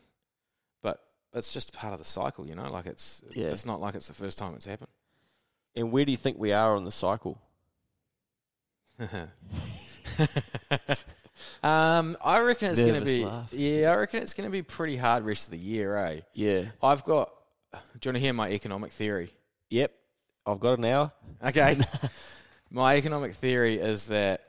but 0.81 1.03
it's 1.33 1.51
just 1.53 1.73
part 1.73 1.91
of 1.91 1.99
the 1.99 2.05
cycle 2.05 2.47
you 2.47 2.55
know 2.55 2.71
like 2.71 2.85
it's 2.85 3.21
Yeah. 3.33 3.47
it's 3.47 3.65
not 3.65 3.81
like 3.81 3.95
it's 3.95 4.07
the 4.07 4.13
first 4.13 4.37
time 4.37 4.53
it's 4.55 4.65
happened 4.65 4.89
And 5.75 5.91
where 5.91 6.05
do 6.05 6.11
you 6.11 6.17
think 6.17 6.37
we 6.39 6.53
are 6.53 6.73
on 6.75 6.85
the 6.85 6.91
cycle? 6.91 7.37
um 11.63 12.15
i 12.23 12.39
reckon 12.39 12.69
it's 12.71 12.79
going 12.81 12.93
to 12.99 13.05
be 13.05 13.25
laugh. 13.25 13.51
yeah 13.53 13.91
i 13.91 13.95
reckon 13.95 14.21
it's 14.21 14.33
going 14.33 14.47
to 14.47 14.51
be 14.51 14.61
pretty 14.61 14.95
hard 14.97 15.23
rest 15.25 15.47
of 15.47 15.51
the 15.51 15.57
year 15.57 15.95
eh 15.97 16.19
Yeah. 16.33 16.63
i've 16.83 17.03
got 17.03 17.31
do 17.73 17.79
you 18.03 18.09
want 18.09 18.15
to 18.17 18.19
hear 18.19 18.33
my 18.33 18.49
economic 18.51 18.91
theory 18.91 19.31
Yep. 19.69 19.91
I've 20.45 20.59
got 20.61 20.77
an 20.79 20.85
hour. 20.85 21.11
okay 21.43 21.77
my 22.71 22.95
economic 22.95 23.33
theory 23.33 23.75
is 23.75 24.07
that 24.07 24.41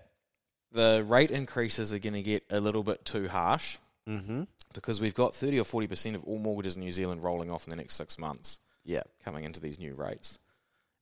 the 0.73 1.05
rate 1.07 1.31
increases 1.31 1.93
are 1.95 1.99
going 1.99 2.15
to 2.15 2.23
get 2.23 2.45
a 2.51 2.61
little 2.61 2.83
bit 2.83 3.05
too 3.05 3.29
harsh 3.29 3.79
Mm-hmm. 4.09 4.45
because 4.73 5.03
we've 5.03 5.15
got 5.15 5.35
30 5.35 5.61
or 5.61 5.65
40% 5.65 6.15
of 6.15 6.25
all 6.25 6.39
mortgages 6.39 6.77
in 6.77 6.83
New 6.83 6.91
Zealand 6.93 7.23
rolling 7.23 7.51
off 7.51 7.67
in 7.67 7.71
the 7.71 7.77
next 7.77 7.95
six 7.95 8.19
months. 8.19 8.59
Yeah. 8.83 9.03
coming 9.23 9.45
into 9.45 9.61
these 9.61 9.79
new 9.79 9.93
rates. 9.93 10.39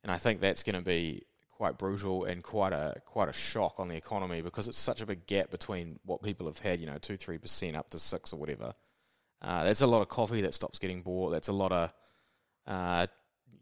And 0.03 0.11
I 0.11 0.17
think 0.17 0.41
that's 0.41 0.65
going 0.65 0.75
to 0.75 0.83
be 0.83 1.23
quite 1.57 1.79
brutal 1.79 2.25
and 2.25 2.43
quite 2.43 2.75
a 2.75 3.01
quite 3.07 3.31
a 3.31 3.33
shock 3.33 3.77
on 3.79 3.89
the 3.89 3.97
economy 3.97 4.43
because 4.43 4.69
it's 4.69 4.79
such 4.79 5.01
a 5.01 5.07
big 5.07 5.27
gap 5.27 5.51
between 5.51 5.99
what 6.05 6.23
people 6.23 6.47
have 6.47 6.59
had, 6.59 6.81
you 6.81 6.87
know, 6.87 6.99
two 6.99 7.17
three 7.17 7.39
percent 7.39 7.75
up 7.77 7.89
to 7.89 7.99
six 7.99 8.33
or 8.33 8.37
whatever. 8.39 8.75
Uh, 9.41 9.65
that's 9.65 9.81
a 9.81 9.87
lot 9.87 10.03
of 10.03 10.09
coffee 10.09 10.43
that 10.43 10.53
stops 10.53 10.79
getting 10.79 11.01
bought. 11.01 11.31
That's 11.31 11.49
a 11.49 11.55
lot 11.55 11.73
of, 11.73 11.93
uh, 12.67 13.07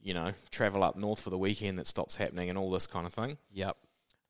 you 0.03 0.13
know, 0.13 0.33
travel 0.51 0.83
up 0.83 0.97
north 0.97 1.21
for 1.21 1.31
the 1.31 1.39
weekend 1.39 1.79
that 1.79 1.87
stops 1.87 2.17
happening 2.17 2.49
and 2.49 2.59
all 2.59 2.71
this 2.71 2.89
kind 2.89 3.07
of 3.07 3.15
thing. 3.15 3.39
Yep. 3.53 3.77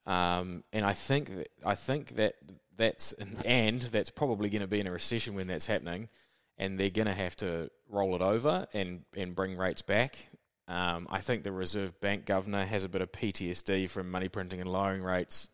Um, 0.07 0.63
and 0.75 0.85
I 0.85 0.93
think 0.93 1.35
that, 1.35 1.49
I 1.65 1.75
think 1.75 2.17
that 2.17 2.35
that's 2.77 3.13
and 3.47 3.81
that's 3.81 4.11
probably 4.11 4.51
going 4.51 4.61
to 4.61 4.69
be 4.69 4.81
in 4.81 4.87
a 4.87 4.93
recession 4.93 5.35
when 5.35 5.47
that's 5.47 5.67
happening, 5.67 6.11
and 6.59 6.79
they're 6.79 6.91
going 6.91 7.07
to 7.07 7.15
have 7.15 7.35
to 7.37 7.71
roll 7.89 8.15
it 8.15 8.21
over 8.21 8.67
and 8.75 9.05
and 9.17 9.35
bring 9.35 9.57
rates 9.57 9.81
back. 9.81 10.29
Um, 10.67 11.07
I 11.11 11.21
think 11.21 11.45
the 11.45 11.53
Reserve 11.53 12.01
Bank 12.01 12.25
governor 12.25 12.65
has 12.65 12.85
a 12.85 12.89
bit 12.89 13.03
of 13.03 13.13
PTSD 13.13 13.89
from 13.91 14.11
money 14.11 14.29
printing 14.29 14.61
and 14.61 14.69
lowering 14.71 15.03
rates 15.03 15.49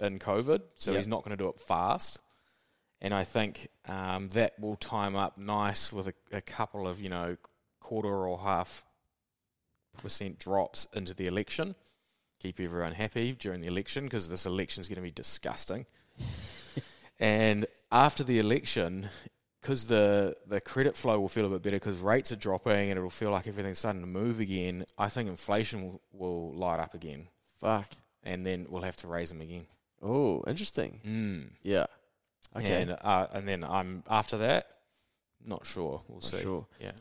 in 0.00 0.18
COVID, 0.18 0.60
so 0.74 0.90
Yep. 0.90 0.98
he's 0.98 1.08
not 1.08 1.24
going 1.24 1.36
to 1.36 1.42
do 1.42 1.48
it 1.48 1.58
fast. 1.58 2.20
And 3.00 3.14
I 3.14 3.24
think 3.24 3.68
um, 3.88 4.28
that 4.30 4.58
will 4.60 4.76
time 4.76 5.16
up 5.16 5.38
nice 5.38 5.92
with 5.92 6.08
a, 6.08 6.14
a 6.30 6.40
couple 6.40 6.86
of 6.86 7.00
you 7.00 7.08
know 7.08 7.36
quarter 7.80 8.08
or 8.08 8.38
half 8.38 8.86
percent 9.98 10.38
drops 10.38 10.86
into 10.94 11.14
the 11.14 11.26
election 11.26 11.74
keep 12.42 12.58
everyone 12.58 12.92
happy 12.92 13.32
during 13.32 13.60
the 13.60 13.68
election 13.68 14.04
because 14.04 14.28
this 14.28 14.46
election 14.46 14.80
is 14.80 14.88
going 14.88 14.96
to 14.96 15.02
be 15.02 15.12
disgusting. 15.12 15.86
and 17.20 17.66
after 17.92 18.24
the 18.24 18.40
election, 18.40 19.08
because 19.62 19.86
the 19.86 20.34
the 20.46 20.60
credit 20.60 20.96
flow 20.96 21.18
will 21.20 21.28
feel 21.28 21.46
a 21.46 21.48
bit 21.50 21.62
better 21.62 21.76
because 21.76 21.98
rates 22.00 22.30
are 22.32 22.36
dropping 22.36 22.90
and 22.90 22.98
it'll 22.98 23.08
feel 23.08 23.30
like 23.30 23.46
everything's 23.46 23.78
starting 23.78 24.00
to 24.02 24.06
move 24.06 24.40
again. 24.40 24.84
I 24.98 25.08
think 25.08 25.28
inflation 25.30 25.82
will, 25.84 26.02
will 26.12 26.52
light 26.54 26.80
up 26.80 26.92
again, 26.94 27.28
Fuck. 27.60 27.88
and 28.22 28.44
then 28.44 28.66
we'll 28.68 28.82
have 28.82 28.96
to 28.98 29.06
raise 29.08 29.28
them 29.30 29.40
again. 29.40 29.66
Oh, 30.02 30.42
interesting. 30.46 31.00
Mm. 31.06 31.50
Yeah. 31.62 31.86
Okay. 32.56 32.82
And 32.82 32.96
uh, 33.02 33.28
and 33.32 33.46
then 33.48 33.62
I'm 33.64 34.02
after 34.10 34.36
that. 34.38 34.66
Not 35.44 35.64
sure. 35.64 36.02
We'll 36.08 36.16
Not 36.16 36.24
see. 36.24 36.40
sure. 36.42 36.66
Yeah. 36.80 36.92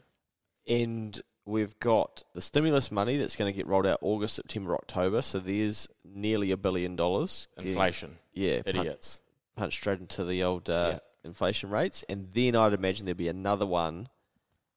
And 0.68 1.20
we've 1.46 1.78
got 1.80 2.24
the 2.34 2.42
stimulus 2.42 2.92
money 2.92 3.18
that's 3.18 3.36
going 3.36 3.52
to 3.52 3.56
get 3.56 3.68
rolled 3.68 3.86
out 3.88 4.00
August, 4.02 4.36
September, 4.36 4.74
October. 4.76 5.22
So 5.22 5.40
there's 5.40 5.88
nearly 6.06 6.52
a 6.52 6.58
billion 6.58 6.96
dollars. 6.96 7.48
getting- 7.56 7.70
Inflation. 7.72 8.18
Yeah. 8.34 8.62
Punch, 8.64 8.78
Idiots. 8.78 9.22
punched 9.56 9.80
straight 9.80 10.00
into 10.00 10.24
the 10.24 10.44
old 10.44 10.70
uh, 10.70 10.92
Yeah. 10.94 11.00
Inflation 11.24 11.70
rates. 11.70 12.04
And 12.10 12.30
then 12.34 12.56
I'd 12.56 12.74
imagine 12.74 13.06
there'd 13.06 13.18
be 13.18 13.28
another 13.28 13.66
one 13.66 14.08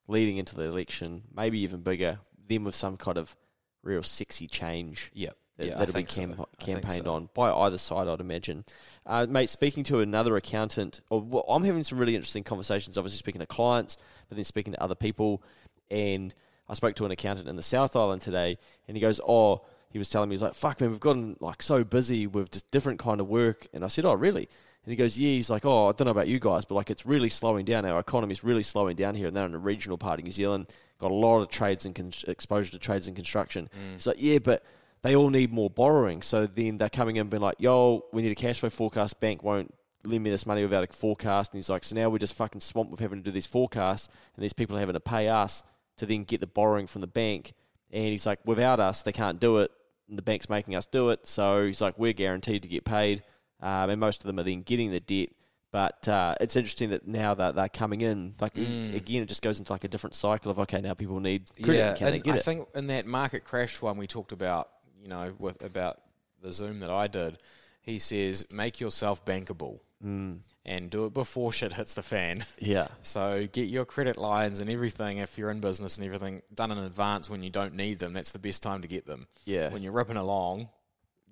leading 0.06 0.36
into 0.36 0.54
the 0.54 0.64
election, 0.64 1.22
maybe 1.34 1.58
even 1.60 1.80
bigger, 1.80 2.20
then 2.48 2.64
with 2.64 2.74
some 2.74 2.96
kind 2.96 3.16
of 3.18 3.36
real 3.82 4.02
sexy 4.02 4.46
change 4.46 5.10
Yep. 5.14 5.36
that, 5.56 5.66
Yeah, 5.66 5.78
that'll 5.78 5.94
be 5.94 6.06
so. 6.06 6.20
camp- 6.20 6.32
I 6.40 6.64
think 6.64 6.80
campaigned 6.82 7.04
so. 7.06 7.12
on 7.14 7.28
by 7.34 7.50
either 7.50 7.78
side, 7.78 8.08
I'd 8.08 8.20
imagine. 8.20 8.64
Uh, 9.06 9.26
mate, 9.28 9.48
speaking 9.48 9.82
to 9.84 10.00
another 10.00 10.36
accountant, 10.36 11.00
or, 11.10 11.20
well, 11.20 11.44
I'm 11.48 11.64
having 11.64 11.84
some 11.84 11.98
really 11.98 12.14
interesting 12.14 12.44
conversations, 12.44 12.98
obviously 12.98 13.18
speaking 13.18 13.40
to 13.40 13.46
clients, 13.46 13.96
but 14.28 14.36
then 14.36 14.44
speaking 14.44 14.72
to 14.74 14.82
other 14.82 14.94
people. 14.94 15.42
And 15.90 16.34
I 16.68 16.74
spoke 16.74 16.96
to 16.96 17.04
an 17.06 17.10
accountant 17.10 17.48
in 17.48 17.56
the 17.56 17.62
South 17.62 17.94
Island 17.96 18.20
today, 18.22 18.58
and 18.88 18.96
he 18.96 19.00
goes, 19.00 19.20
Oh, 19.26 19.62
he 19.90 19.98
was 19.98 20.08
telling 20.08 20.28
me, 20.28 20.34
he's 20.34 20.42
like, 20.42 20.54
Fuck, 20.54 20.80
man, 20.80 20.90
we've 20.90 21.00
gotten 21.00 21.36
like 21.40 21.62
so 21.62 21.84
busy 21.84 22.26
with 22.26 22.50
just 22.50 22.70
different 22.70 22.98
kind 22.98 23.20
of 23.20 23.28
work. 23.28 23.68
And 23.72 23.84
I 23.84 23.88
said, 23.88 24.04
Oh, 24.04 24.14
really? 24.14 24.48
And 24.84 24.90
he 24.92 24.96
goes, 24.96 25.18
Yeah, 25.18 25.30
he's 25.30 25.50
like, 25.50 25.64
Oh, 25.64 25.88
I 25.88 25.92
don't 25.92 26.06
know 26.06 26.10
about 26.10 26.28
you 26.28 26.38
guys, 26.38 26.64
but 26.64 26.74
like 26.74 26.90
it's 26.90 27.06
really 27.06 27.30
slowing 27.30 27.64
down. 27.64 27.84
Our 27.84 27.98
economy's 27.98 28.44
really 28.44 28.62
slowing 28.62 28.96
down 28.96 29.14
here, 29.14 29.28
and 29.28 29.36
they're 29.36 29.46
in 29.46 29.52
the 29.52 29.58
regional 29.58 29.98
part 29.98 30.18
of 30.18 30.24
New 30.24 30.32
Zealand. 30.32 30.68
Got 30.98 31.10
a 31.10 31.14
lot 31.14 31.40
of 31.40 31.48
trades 31.48 31.84
and 31.84 31.94
con- 31.94 32.12
exposure 32.28 32.70
to 32.72 32.78
trades 32.78 33.06
and 33.06 33.16
construction. 33.16 33.68
Mm. 33.74 33.96
It's 33.96 34.06
like, 34.06 34.16
yeah, 34.18 34.38
but 34.38 34.62
they 35.02 35.16
all 35.16 35.30
need 35.30 35.52
more 35.52 35.68
borrowing. 35.68 36.22
So 36.22 36.46
then 36.46 36.78
they're 36.78 36.88
coming 36.88 37.16
in 37.16 37.22
and 37.22 37.30
being 37.30 37.42
like, 37.42 37.56
yo, 37.58 38.04
we 38.12 38.22
need 38.22 38.32
a 38.32 38.36
cash 38.36 38.60
flow 38.60 38.70
forecast. 38.70 39.20
Bank 39.20 39.42
won't 39.42 39.74
lend 40.04 40.22
me 40.22 40.30
this 40.30 40.46
money 40.46 40.62
without 40.62 40.84
a 40.84 40.92
forecast. 40.92 41.52
And 41.52 41.58
he's 41.58 41.68
like, 41.68 41.84
so 41.84 41.94
now 41.94 42.08
we're 42.08 42.18
just 42.18 42.34
fucking 42.34 42.60
swamped 42.60 42.90
with 42.90 43.00
having 43.00 43.18
to 43.18 43.24
do 43.24 43.30
these 43.30 43.46
forecasts, 43.46 44.08
and 44.36 44.42
these 44.42 44.52
people 44.52 44.76
are 44.76 44.80
having 44.80 44.94
to 44.94 45.00
pay 45.00 45.28
us 45.28 45.62
to 45.96 46.06
then 46.06 46.24
get 46.24 46.40
the 46.40 46.46
borrowing 46.46 46.86
from 46.86 47.00
the 47.00 47.06
bank. 47.06 47.54
And 47.90 48.06
he's 48.06 48.26
like, 48.26 48.40
without 48.44 48.80
us, 48.80 49.02
they 49.02 49.12
can't 49.12 49.38
do 49.38 49.58
it. 49.58 49.70
And 50.08 50.18
the 50.18 50.22
bank's 50.22 50.48
making 50.48 50.74
us 50.74 50.86
do 50.86 51.10
it. 51.10 51.26
So 51.26 51.66
he's 51.66 51.80
like, 51.80 51.98
we're 51.98 52.12
guaranteed 52.12 52.62
to 52.62 52.68
get 52.68 52.84
paid. 52.84 53.22
Um, 53.60 53.90
and 53.90 54.00
most 54.00 54.20
of 54.20 54.26
them 54.26 54.38
are 54.38 54.42
then 54.42 54.62
getting 54.62 54.90
the 54.90 55.00
debt. 55.00 55.30
But 55.72 56.06
uh, 56.06 56.36
it's 56.40 56.54
interesting 56.54 56.90
that 56.90 57.06
now 57.08 57.34
that 57.34 57.56
they're 57.56 57.68
coming 57.68 58.00
in, 58.00 58.34
like 58.40 58.54
Mm. 58.54 58.94
again, 58.94 59.22
it 59.22 59.26
just 59.26 59.42
goes 59.42 59.58
into 59.58 59.72
like 59.72 59.82
a 59.84 59.88
different 59.88 60.14
cycle 60.14 60.50
of 60.50 60.58
okay, 60.60 60.80
now 60.80 60.94
people 60.94 61.18
need 61.18 61.50
credit. 61.62 61.78
Yeah, 61.78 61.94
Can 61.94 62.06
they 62.06 62.14
and 62.16 62.22
get 62.24 62.34
I 62.34 62.38
it? 62.38 62.44
think 62.44 62.68
in 62.76 62.86
that 62.88 63.06
market 63.06 63.42
crash 63.44 63.82
one 63.82 63.96
we 63.96 64.06
talked 64.06 64.30
about, 64.30 64.68
you 65.02 65.08
know, 65.08 65.32
with 65.38 65.60
about 65.62 66.00
the 66.42 66.52
Zoom 66.52 66.78
that 66.80 66.90
I 66.90 67.08
did, 67.08 67.38
he 67.82 67.98
says 67.98 68.46
make 68.52 68.80
yourself 68.80 69.24
bankable 69.24 69.80
Mm, 70.04 70.40
and 70.66 70.90
do 70.90 71.06
it 71.06 71.14
before 71.14 71.50
shit 71.50 71.72
hits 71.72 71.94
the 71.94 72.02
fan. 72.02 72.44
yeah, 72.60 72.88
So 73.02 73.48
get 73.50 73.68
your 73.68 73.84
credit 73.86 74.16
lines 74.18 74.60
and 74.60 74.68
everything 74.70 75.16
if 75.18 75.38
you're 75.38 75.50
in 75.50 75.60
business 75.60 75.96
and 75.96 76.04
everything 76.06 76.42
done 76.54 76.70
in 76.70 76.78
advance 76.78 77.28
when 77.30 77.42
you 77.42 77.48
don't 77.50 77.74
need 77.74 77.98
them. 78.00 78.12
That's 78.12 78.30
the 78.32 78.38
best 78.38 78.62
time 78.62 78.82
to 78.82 78.88
get 78.88 79.06
them. 79.06 79.26
yeah, 79.44 79.70
When 79.70 79.82
you're 79.82 79.92
ripping 79.92 80.18
along, 80.18 80.68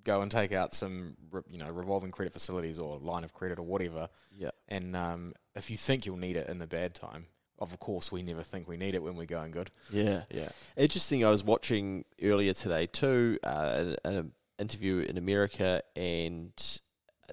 go 0.04 0.22
and 0.22 0.30
take 0.30 0.52
out 0.52 0.74
some, 0.74 1.16
you 1.50 1.58
know, 1.58 1.70
revolving 1.70 2.10
credit 2.10 2.32
facilities 2.32 2.78
or 2.78 2.98
line 2.98 3.24
of 3.24 3.32
credit 3.32 3.58
or 3.58 3.62
whatever. 3.62 4.08
yeah. 4.36 4.50
And 4.68 4.96
um, 4.96 5.34
if 5.54 5.70
you 5.70 5.76
think 5.76 6.06
you'll 6.06 6.16
need 6.16 6.36
it 6.36 6.48
in 6.48 6.58
the 6.58 6.66
bad 6.66 6.94
time, 6.94 7.26
of 7.58 7.78
course 7.78 8.10
we 8.10 8.22
never 8.22 8.42
think 8.42 8.66
we 8.66 8.76
need 8.76 8.94
it 8.94 9.02
when 9.02 9.14
we're 9.16 9.26
going 9.26 9.52
good. 9.52 9.70
Yeah. 9.90 10.22
Yeah. 10.30 10.48
Interesting. 10.76 11.24
I 11.24 11.30
was 11.30 11.44
watching 11.44 12.04
earlier 12.22 12.52
today 12.52 12.86
too 12.86 13.38
uh, 13.44 13.94
an, 14.04 14.16
an 14.16 14.32
interview 14.58 14.98
in 14.98 15.16
America, 15.18 15.82
and 15.94 16.52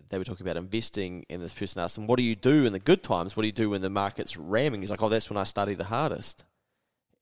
they 0.10 0.18
were 0.18 0.24
talking 0.24 0.46
about 0.46 0.58
investing. 0.58 1.26
And 1.30 1.42
this 1.42 1.54
person 1.54 1.82
asked 1.82 1.96
them, 1.96 2.08
"What 2.08 2.18
do 2.18 2.24
you 2.24 2.36
do 2.36 2.66
in 2.66 2.74
the 2.74 2.80
good 2.80 3.02
times? 3.04 3.36
What 3.36 3.42
do 3.42 3.48
you 3.48 3.54
do 3.54 3.72
when 3.72 3.82
the 3.82 3.90
market's 3.90 4.38
ramming?" 4.38 4.82
He's 4.82 4.92
like, 4.92 5.02
"Oh, 5.02 5.10
that's 5.10 5.30
when 5.30 5.38
I 5.38 5.44
study 5.44 5.74
the 5.74 5.86
hardest." 5.86 6.46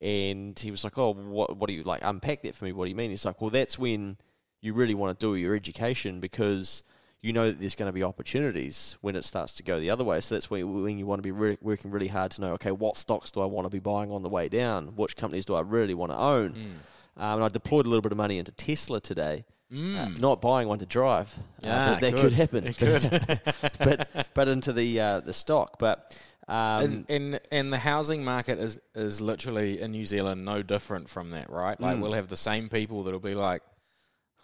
And 0.00 0.56
he 0.58 0.70
was 0.70 0.84
like, 0.84 0.96
"Oh, 0.98 1.12
what? 1.12 1.56
What 1.56 1.68
do 1.68 1.74
you 1.74 1.82
like? 1.82 2.00
Unpack 2.04 2.42
that 2.42 2.54
for 2.54 2.64
me. 2.64 2.72
What 2.72 2.84
do 2.84 2.90
you 2.90 2.96
mean?" 2.96 3.10
He's 3.10 3.24
like, 3.24 3.40
"Well, 3.40 3.50
that's 3.50 3.78
when 3.78 4.18
you 4.60 4.72
really 4.74 4.94
want 4.94 5.18
to 5.18 5.26
do 5.26 5.34
your 5.34 5.54
education 5.54 6.20
because." 6.20 6.82
You 7.20 7.32
know 7.32 7.50
that 7.50 7.58
there's 7.58 7.74
going 7.74 7.88
to 7.88 7.92
be 7.92 8.04
opportunities 8.04 8.96
when 9.00 9.16
it 9.16 9.24
starts 9.24 9.52
to 9.54 9.64
go 9.64 9.80
the 9.80 9.90
other 9.90 10.04
way. 10.04 10.20
So 10.20 10.36
that's 10.36 10.48
when, 10.50 10.84
when 10.84 10.98
you 11.00 11.04
want 11.04 11.18
to 11.18 11.22
be 11.24 11.32
re- 11.32 11.58
working 11.60 11.90
really 11.90 12.06
hard 12.06 12.30
to 12.32 12.40
know, 12.40 12.52
okay, 12.52 12.70
what 12.70 12.96
stocks 12.96 13.32
do 13.32 13.40
I 13.40 13.44
want 13.44 13.64
to 13.66 13.70
be 13.70 13.80
buying 13.80 14.12
on 14.12 14.22
the 14.22 14.28
way 14.28 14.48
down? 14.48 14.94
Which 14.94 15.16
companies 15.16 15.44
do 15.44 15.56
I 15.56 15.62
really 15.62 15.94
want 15.94 16.12
to 16.12 16.16
own? 16.16 16.52
Mm. 16.52 17.20
Um, 17.20 17.34
and 17.34 17.42
I 17.44 17.48
deployed 17.48 17.86
a 17.86 17.88
little 17.88 18.02
bit 18.02 18.12
of 18.12 18.18
money 18.18 18.38
into 18.38 18.52
Tesla 18.52 19.00
today. 19.00 19.44
uh, 19.72 20.08
not 20.20 20.40
buying 20.40 20.68
one 20.68 20.78
to 20.78 20.86
drive. 20.86 21.34
Uh, 21.36 21.66
Yeah, 21.66 21.90
but 21.90 22.00
that 22.02 22.12
could. 22.12 22.20
could 22.20 22.32
happen. 22.34 22.66
It 22.68 22.78
could. 22.78 23.40
but 23.80 24.28
but 24.34 24.46
into 24.46 24.72
the 24.72 25.00
uh, 25.00 25.18
the 25.20 25.32
stock. 25.32 25.80
But 25.80 26.16
um, 26.46 26.84
and, 26.84 27.10
and 27.10 27.40
and 27.50 27.72
the 27.72 27.78
housing 27.78 28.24
market 28.24 28.60
is 28.60 28.78
is 28.94 29.20
literally 29.20 29.80
in 29.80 29.90
New 29.90 30.04
Zealand 30.04 30.44
no 30.44 30.62
different 30.62 31.10
from 31.10 31.32
that, 31.32 31.50
right? 31.50 31.76
Mm. 31.78 31.82
Like 31.82 32.00
we'll 32.00 32.12
have 32.12 32.28
the 32.28 32.36
same 32.36 32.68
people 32.68 33.02
that'll 33.02 33.18
be 33.18 33.34
like, 33.34 33.62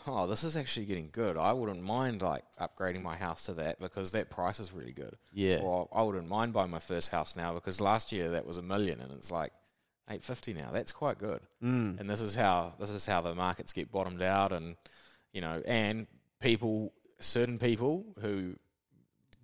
"Oh, 0.07 0.27
this 0.27 0.45
is 0.45 0.57
actually 0.57 0.87
getting 0.87 1.09
good. 1.13 1.37
I 1.37 1.53
wouldn't 1.53 1.83
mind 1.83 2.23
like 2.23 2.45
upgrading 2.61 3.03
my 3.03 3.17
house 3.17 3.45
to 3.47 3.55
that 3.55 3.81
because 3.81 4.13
that 4.13 4.31
price 4.31 4.61
is 4.61 4.73
really 4.73 4.93
good." 4.93 5.17
Yeah. 5.33 5.59
Or 5.63 5.89
I 5.95 6.03
wouldn't 6.03 6.29
mind 6.29 6.53
buying 6.53 6.71
my 6.71 6.79
first 6.79 7.11
house 7.11 7.37
now 7.37 7.55
because 7.55 7.81
last 7.81 8.13
year 8.13 8.31
that 8.33 8.47
was 8.47 8.57
a 8.57 8.63
million 8.63 9.01
and 9.01 9.13
it's 9.13 9.31
like 9.31 9.53
eight 10.11 10.25
fifty 10.25 10.53
now. 10.55 10.71
That's 10.73 10.93
quite 10.93 11.19
good. 11.19 11.41
Mm. 11.63 11.99
And 12.01 12.09
this 12.11 12.21
is 12.21 12.35
how 12.35 12.75
this 12.79 12.91
is 12.91 13.07
how 13.07 13.21
the 13.23 13.35
markets 13.35 13.73
get 13.73 13.91
bottomed 13.91 14.23
out, 14.23 14.53
and 14.53 14.77
you 15.33 15.41
know, 15.41 15.63
and 15.67 16.07
people, 16.41 16.93
certain 17.21 17.59
people 17.59 18.05
who 18.21 18.55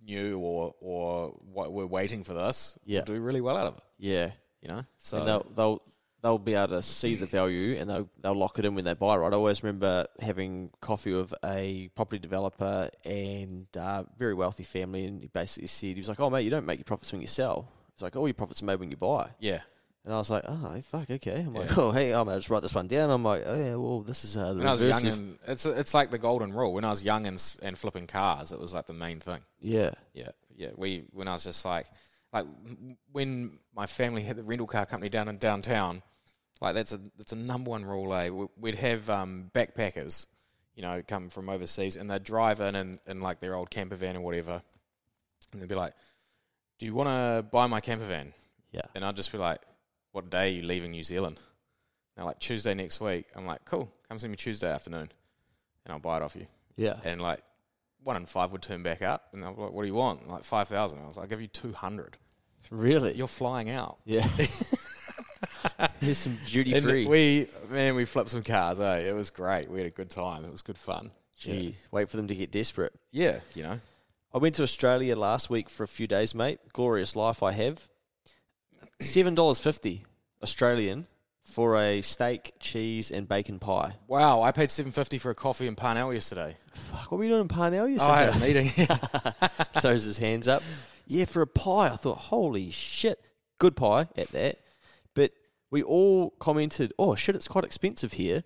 knew 0.03 0.37
or 0.39 0.73
or 0.79 1.29
what 1.51 1.71
were 1.73 1.85
waiting 1.87 2.23
for 2.23 2.33
this 2.33 2.77
Yeah. 2.85 2.99
will 2.99 3.05
do 3.05 3.19
really 3.21 3.41
well 3.41 3.57
out 3.57 3.67
of 3.67 3.77
it. 3.77 3.83
yeah, 3.97 4.31
You 4.61 4.67
know, 4.69 4.85
so 4.97 5.17
and 5.19 5.27
they'll 5.27 5.47
they'll 5.55 5.81
they'll 6.21 6.37
be 6.37 6.53
able 6.53 6.67
to 6.69 6.81
see 6.81 7.15
the 7.15 7.25
value 7.25 7.77
and 7.79 7.89
they'll 7.89 8.09
they'll 8.21 8.35
lock 8.35 8.59
it 8.59 8.65
in 8.65 8.75
when 8.75 8.85
they 8.85 8.93
buy. 8.93 9.15
Right, 9.17 9.33
I 9.33 9.35
always 9.35 9.63
remember 9.63 10.07
having 10.19 10.69
coffee 10.81 11.13
with 11.13 11.33
a 11.43 11.89
property 11.95 12.19
developer 12.19 12.89
and 13.05 13.65
uh, 13.77 14.03
very 14.17 14.33
wealthy 14.33 14.63
family, 14.63 15.05
and 15.05 15.21
he 15.21 15.27
basically 15.27 15.67
said 15.67 15.89
he 15.89 15.95
was 15.99 16.09
like, 16.09 16.19
"Oh 16.19 16.29
mate, 16.29 16.41
you 16.43 16.49
don't 16.51 16.65
make 16.65 16.79
your 16.79 16.85
profits 16.85 17.11
when 17.11 17.21
you 17.21 17.27
sell." 17.27 17.67
He's 17.95 18.01
like, 18.01 18.15
"All 18.15 18.27
your 18.27 18.33
profits 18.35 18.61
are 18.61 18.65
made 18.65 18.79
when 18.79 18.91
you 18.91 18.97
buy." 18.97 19.31
yeah. 19.39 19.61
And 20.03 20.11
I 20.11 20.17
was 20.17 20.31
like, 20.31 20.43
"Oh 20.47 20.81
fuck, 20.81 21.11
okay." 21.11 21.41
I'm 21.41 21.53
like, 21.53 21.77
"Oh 21.77 21.91
hey, 21.91 22.11
I'm 22.11 22.25
gonna 22.25 22.37
just 22.39 22.49
write 22.49 22.63
this 22.63 22.73
one 22.73 22.87
down." 22.87 23.11
I'm 23.11 23.23
like, 23.23 23.43
"Oh 23.45 23.55
yeah, 23.55 23.75
well 23.75 24.01
this 24.01 24.25
is 24.25 24.35
uh, 24.35 24.53
the 24.53 24.57
When 24.57 24.67
I 24.67 24.71
was 24.71 24.83
young, 24.83 25.05
and 25.05 25.37
it's 25.47 25.63
it's 25.67 25.93
like 25.93 26.09
the 26.09 26.17
golden 26.17 26.51
rule. 26.53 26.73
When 26.73 26.83
I 26.83 26.89
was 26.89 27.03
young 27.03 27.27
and 27.27 27.55
and 27.61 27.77
flipping 27.77 28.07
cars, 28.07 28.51
it 28.51 28.59
was 28.59 28.73
like 28.73 28.87
the 28.87 28.93
main 28.93 29.19
thing. 29.19 29.41
yeah, 29.59 29.91
Yeah, 30.13 30.29
yeah. 30.55 30.69
We 30.75 31.03
when 31.11 31.27
I 31.27 31.33
was 31.33 31.43
just 31.43 31.63
like 31.65 31.85
like 32.33 32.47
when 33.11 33.59
my 33.75 33.85
family 33.85 34.23
had 34.23 34.37
the 34.37 34.43
rental 34.43 34.65
car 34.65 34.87
company 34.87 35.09
down 35.09 35.27
in 35.27 35.37
downtown, 35.37 36.01
like 36.61 36.75
that's 36.75 36.93
a 36.93 36.99
that's 37.17 37.33
a 37.33 37.37
number 37.37 37.71
one 37.71 37.83
rule. 37.83 38.13
Eh? 38.13 38.29
We- 38.29 38.47
We'd 38.57 38.75
have 38.75 39.09
um, 39.09 39.49
backpackers, 39.53 40.27
you 40.75 40.83
know, 40.83 41.01
come 41.07 41.29
from 41.29 41.49
overseas, 41.49 41.95
and 41.95 42.09
they'd 42.09 42.23
drive 42.23 42.59
in 42.61 42.75
in, 42.75 42.99
in 43.07 43.21
like 43.21 43.39
their 43.39 43.55
old 43.55 43.69
camper 43.69 43.95
van 43.95 44.15
or 44.15 44.21
whatever, 44.21 44.61
and 45.51 45.61
they'd 45.61 45.67
be 45.69 45.75
like, 45.75 45.93
"Do 46.79 46.85
you 46.85 46.93
want 46.93 47.09
to 47.09 47.43
buy 47.51 47.67
my 47.67 47.79
camper 47.81 48.05
van?" 48.05 48.33
yeah, 48.71 48.81
And 48.95 49.03
I'd 49.03 49.15
just 49.17 49.31
be 49.31 49.37
like, 49.37 49.59
"What 50.13 50.29
day 50.29 50.47
are 50.49 50.51
you 50.53 50.61
leaving 50.61 50.91
New 50.91 51.03
Zealand?" 51.03 51.39
They're 52.15 52.25
like, 52.25 52.39
"Tuesday 52.39 52.73
next 52.73 53.01
week." 53.01 53.25
I'm 53.35 53.45
like, 53.45 53.65
"Cool, 53.65 53.91
come 54.07 54.19
see 54.19 54.27
me 54.27 54.35
Tuesday 54.37 54.71
afternoon, 54.71 55.09
and 55.83 55.91
I'll 55.93 55.99
buy 55.99 56.17
it 56.17 56.21
off 56.23 56.35
you." 56.35 56.47
yeah, 56.77 56.95
and 57.03 57.21
like 57.21 57.41
one 58.03 58.15
in 58.17 58.25
five 58.25 58.51
would 58.51 58.61
turn 58.61 58.81
back 58.83 59.01
up, 59.01 59.29
and 59.33 59.43
I'm 59.43 59.57
like, 59.57 59.71
"What 59.71 59.81
do 59.81 59.87
you 59.87 59.93
want?" 59.95 60.29
Like 60.29 60.43
five 60.43 60.67
thousand. 60.67 60.99
I 60.99 61.07
was 61.07 61.17
like, 61.17 61.23
"I'll 61.23 61.29
give 61.29 61.41
you 61.41 61.47
two 61.47 61.73
hundred. 61.73 62.17
really, 62.69 63.13
You're 63.15 63.27
flying 63.27 63.69
out." 63.69 63.97
yeah. 64.05 64.25
Here's 65.99 66.17
some 66.17 66.37
duty 66.47 66.73
And 66.73 66.83
free. 66.85 67.05
we 67.05 67.47
man, 67.69 67.95
we 67.95 68.05
flipped 68.05 68.29
some 68.29 68.43
cars. 68.43 68.79
Eh? 68.79 68.97
It 69.09 69.15
was 69.15 69.29
great. 69.29 69.69
We 69.69 69.79
had 69.79 69.87
a 69.87 69.95
good 69.95 70.09
time. 70.09 70.45
It 70.45 70.51
was 70.51 70.61
good 70.61 70.77
fun. 70.77 71.11
Gee, 71.37 71.75
wait 71.91 72.09
for 72.09 72.17
them 72.17 72.27
to 72.27 72.35
get 72.35 72.51
desperate. 72.51 72.93
Yeah, 73.11 73.39
you 73.55 73.63
know. 73.63 73.79
I 74.33 74.37
went 74.37 74.55
to 74.55 74.63
Australia 74.63 75.15
last 75.15 75.49
week 75.49 75.69
for 75.69 75.83
a 75.83 75.87
few 75.87 76.05
days, 76.07 76.35
mate. 76.35 76.59
Glorious 76.71 77.15
life 77.15 77.41
I 77.41 77.51
have. 77.53 77.87
Seven 78.99 79.33
dollars 79.35 79.59
fifty 79.59 80.03
Australian 80.43 81.07
for 81.43 81.75
a 81.77 82.01
steak, 82.03 82.53
cheese, 82.59 83.09
and 83.09 83.27
bacon 83.27 83.57
pie. 83.59 83.93
Wow, 84.07 84.43
I 84.43 84.51
paid 84.51 84.69
seven 84.69 84.91
fifty 84.91 85.17
for 85.17 85.31
a 85.31 85.35
coffee 85.35 85.65
in 85.67 85.75
Parnell 85.75 86.13
yesterday. 86.13 86.57
Fuck, 86.73 87.11
what 87.11 87.17
were 87.17 87.23
you 87.23 87.31
doing 87.31 87.41
in 87.41 87.47
Parnell 87.47 87.87
Oh, 87.99 88.07
I 88.07 88.19
had 88.19 88.29
a 88.29 88.39
yesterday? 88.47 88.63
meeting. 88.75 88.97
Throws 89.81 90.03
his 90.03 90.17
hands 90.19 90.47
up. 90.47 90.61
Yeah, 91.07 91.25
for 91.25 91.41
a 91.41 91.47
pie. 91.47 91.87
I 91.89 91.95
thought, 91.95 92.17
holy 92.19 92.69
shit, 92.71 93.19
good 93.57 93.75
pie 93.75 94.07
at 94.15 94.29
that. 94.29 94.59
We 95.71 95.81
all 95.81 96.31
commented, 96.39 96.93
oh 96.99 97.15
shit, 97.15 97.35
it's 97.35 97.47
quite 97.47 97.63
expensive 97.63 98.13
here. 98.13 98.43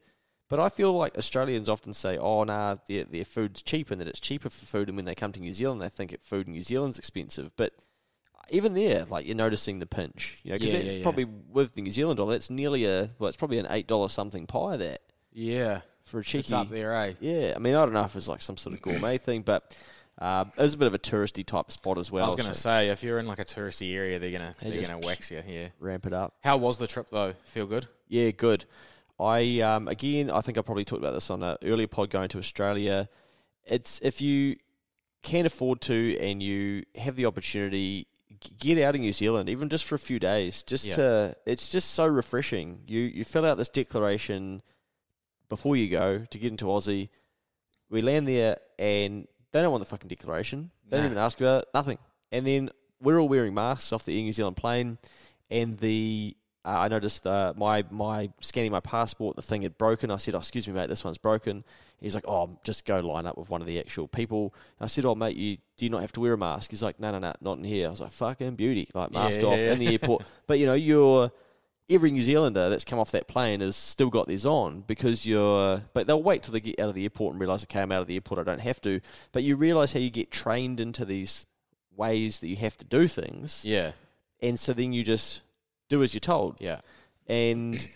But 0.48 0.60
I 0.60 0.70
feel 0.70 0.94
like 0.94 1.18
Australians 1.18 1.68
often 1.68 1.92
say, 1.94 2.20
oh, 2.20 2.44
nah, 2.44 2.76
their, 2.88 3.04
their 3.04 3.26
food's 3.26 3.64
cheap 3.64 3.90
and 3.90 4.00
that 4.00 4.08
it's 4.08 4.20
cheaper 4.20 4.50
for 4.52 4.66
food. 4.68 4.88
And 4.90 4.96
when 4.96 5.06
they 5.06 5.16
come 5.16 5.32
to 5.32 5.40
New 5.40 5.56
Zealand, 5.56 5.82
they 5.82 5.90
think 5.90 6.14
it, 6.14 6.22
food 6.24 6.46
in 6.46 6.54
New 6.54 6.62
Zealand's 6.62 7.00
expensive. 7.00 7.50
But 7.58 7.74
even 8.52 8.76
there, 8.76 9.06
like 9.06 9.26
you're 9.26 9.36
noticing 9.36 9.80
the 9.80 9.88
pinch, 9.88 10.38
you 10.44 10.52
know, 10.52 10.58
because 10.58 10.70
Yeah, 10.72 10.80
that's 10.82 10.92
yeah, 10.94 10.98
yeah. 11.00 11.04
probably 11.04 11.26
with 11.26 11.74
the 11.74 11.82
New 11.82 11.90
Zealand 11.90 12.18
dollar, 12.18 12.36
it's 12.36 12.52
nearly 12.52 12.86
a, 12.86 13.10
well, 13.18 13.28
it's 13.28 13.38
probably 13.38 13.58
an 13.58 13.66
$8 13.66 14.12
something 14.12 14.46
pie 14.46 14.78
that 14.78 15.02
yeah, 15.34 15.82
for 16.04 16.20
a 16.20 16.24
cheeky. 16.24 16.42
it's 16.42 16.54
up 16.54 16.70
there, 16.70 16.94
eh? 16.94 17.14
Yeah, 17.20 17.54
I 17.56 17.60
mean, 17.60 17.74
I 17.74 17.84
don't 17.84 17.94
know 17.94 18.04
if 18.06 18.16
it's 18.16 18.28
like 18.28 18.44
some 18.44 18.56
sort 18.58 18.76
of 18.76 18.84
gourmet 18.84 19.18
thing, 19.18 19.42
but 19.42 19.76
um, 20.20 20.52
it 20.58 20.62
was 20.62 20.74
a 20.74 20.78
bit 20.78 20.88
of 20.88 20.94
a 20.94 21.00
touristy 21.00 21.46
type 21.46 21.72
spot 21.72 21.98
as 21.98 22.10
well. 22.12 22.24
I 22.24 22.28
was 22.28 22.36
going 22.36 22.48
to 22.48 22.54
so 22.54 22.70
say, 22.70 22.90
if 22.90 23.04
you're 23.04 23.20
in 23.20 23.28
like 23.28 23.40
a 23.40 23.46
touristy 23.46 23.94
area, 23.96 24.18
they're 24.18 24.32
gonna 24.32 24.54
They 24.62 24.70
they 24.72 24.80
are 24.80 24.88
gonna 24.88 25.00
wax 25.06 25.30
you. 25.32 25.44
Yeah. 25.46 25.68
ramp 25.80 26.06
it 26.06 26.14
up. 26.14 26.36
How 26.44 26.58
was 26.58 26.78
the 26.78 26.88
trip 26.88 27.08
though? 27.12 27.34
Feel 27.44 27.66
good? 27.68 27.88
Yeah, 28.08 28.32
good. 28.32 28.66
I 29.20 29.60
um, 29.62 29.88
again, 29.88 30.30
I 30.32 30.42
think 30.42 30.58
I 30.58 30.62
probably 30.62 30.86
talked 30.86 31.02
about 31.02 31.14
this 31.14 31.30
on 31.30 31.44
an 31.44 31.58
earlier 31.64 31.88
pod 31.88 32.10
going 32.10 32.30
to 32.30 32.38
Australia. 32.38 33.10
It's 33.66 34.00
if 34.02 34.22
you 34.22 34.58
can 35.22 35.46
afford 35.46 35.82
to 35.82 36.18
and 36.20 36.42
you 36.42 36.84
have 36.96 37.16
the 37.16 37.26
opportunity, 37.26 38.08
get 38.60 38.78
out 38.78 38.96
of 38.96 39.02
New 39.02 39.12
Zealand, 39.14 39.50
even 39.50 39.70
just 39.70 39.84
for 39.86 39.96
a 39.96 40.00
few 40.00 40.20
days. 40.20 40.64
Just 40.64 40.86
Yeah. 40.86 40.96
to, 40.96 41.36
it's 41.46 41.70
just 41.72 41.92
so 41.92 42.06
refreshing. 42.06 42.82
You 42.88 43.02
you 43.02 43.24
fill 43.24 43.46
out 43.46 43.58
this 43.58 43.70
declaration 43.70 44.62
before 45.50 45.76
you 45.76 45.90
go 45.90 46.20
to 46.30 46.38
get 46.38 46.52
into 46.52 46.66
Aussie. 46.66 47.10
We 47.90 48.02
land 48.02 48.28
there 48.28 48.58
and 48.80 49.28
they 49.56 49.62
don't 49.62 49.72
want 49.72 49.82
the 49.82 49.90
fucking 49.90 50.10
declaration. 50.10 50.70
They 50.90 50.98
don't 50.98 51.06
even 51.06 51.18
ask 51.18 51.40
about 51.40 51.64
it. 51.64 51.70
Nothing. 51.74 51.98
And 52.30 52.46
then 52.46 52.72
we're 53.02 53.22
all 53.22 53.30
wearing 53.30 53.54
masks 53.54 53.94
off 53.94 54.04
the 54.04 54.14
Air 54.14 54.22
New 54.22 54.34
Zealand 54.34 54.58
plane, 54.58 54.98
and 55.50 55.78
the 55.78 56.36
uh, 56.66 56.80
I 56.80 56.88
noticed 56.90 57.26
uh, 57.26 57.54
my 57.56 57.86
my 57.90 58.32
scanning 58.42 58.72
my 58.72 58.82
passport, 58.82 59.38
the 59.38 59.42
thing 59.42 59.62
had 59.62 59.78
broken. 59.78 60.12
I 60.12 60.18
said, 60.18 60.36
"Oh, 60.36 60.40
excuse 60.40 60.68
me, 60.68 60.74
mate, 60.74 60.90
this 60.90 61.06
one's 61.06 61.18
broken." 61.18 61.64
He's 62.02 62.16
like, 62.16 62.28
"Oh, 62.28 62.60
just 62.66 62.84
go 62.84 63.00
line 63.00 63.26
up 63.26 63.38
with 63.38 63.50
one 63.50 63.62
of 63.62 63.68
the 63.68 63.80
actual 63.80 64.10
people." 64.10 64.54
And 64.78 64.84
I 64.84 64.88
said, 64.88 65.06
"Oh, 65.06 65.16
mate, 65.16 65.38
you 65.38 65.58
do 65.78 65.86
you 65.86 65.90
not 65.90 66.02
have 66.02 66.12
to 66.14 66.20
wear 66.20 66.34
a 66.34 66.38
mask?" 66.38 66.72
He's 66.72 66.84
like, 66.84 67.00
"No, 67.00 67.12
no, 67.12 67.20
no, 67.20 67.34
not 67.40 67.58
in 67.58 67.64
here." 67.64 67.88
I 67.88 67.92
was 67.92 68.02
like, 68.02 68.12
"Fucking 68.12 68.56
beauty, 68.56 68.90
like 68.94 69.12
mask 69.12 69.40
Yeah, 69.40 69.48
off 69.48 69.58
yeah, 69.60 69.72
in 69.72 69.80
the 69.80 69.88
airport." 69.94 70.26
but 70.48 70.60
you 70.60 70.66
know, 70.66 70.74
you're 70.74 71.32
every 71.90 72.12
New 72.12 72.22
Zealander 72.22 72.70
that's 72.70 72.86
come 72.86 73.00
off 73.00 73.12
that 73.12 73.28
plane 73.28 73.62
has 73.62 73.76
still 73.76 74.10
got 74.10 74.28
theirs 74.28 74.46
on 74.46 74.82
because 74.88 75.26
you're. 75.26 75.84
But 75.94 76.08
they'll 76.08 76.24
wait 76.24 76.44
till 76.44 76.54
they 76.54 76.60
get 76.60 76.80
out 76.80 76.90
of 76.90 76.96
the 76.96 77.04
airport 77.04 77.34
and 77.34 77.40
realize, 77.40 77.64
okay, 77.64 77.82
I'm 77.82 77.92
out 77.92 78.02
of 78.02 78.08
the 78.08 78.16
airport. 78.16 78.40
I 78.40 78.44
don't 78.44 78.62
have 78.62 78.82
to. 78.82 79.02
But 79.32 79.44
you 79.44 79.56
realize 79.56 79.94
how 79.94 80.00
you 80.00 80.10
get 80.10 80.32
trained 80.32 80.80
into 80.80 81.06
these 81.06 81.46
ways 81.96 82.40
that 82.40 82.48
you 82.48 82.56
have 82.58 82.78
to 82.78 82.86
do 82.86 83.08
things, 83.08 83.64
Yeah, 83.64 83.92
and 84.42 84.60
so 84.60 84.74
then 84.74 84.94
you 84.94 85.04
just 85.04 85.42
do 85.88 86.04
as 86.04 86.14
you're 86.14 86.20
told 86.20 86.58
yeah, 86.60 86.82
and 87.28 87.88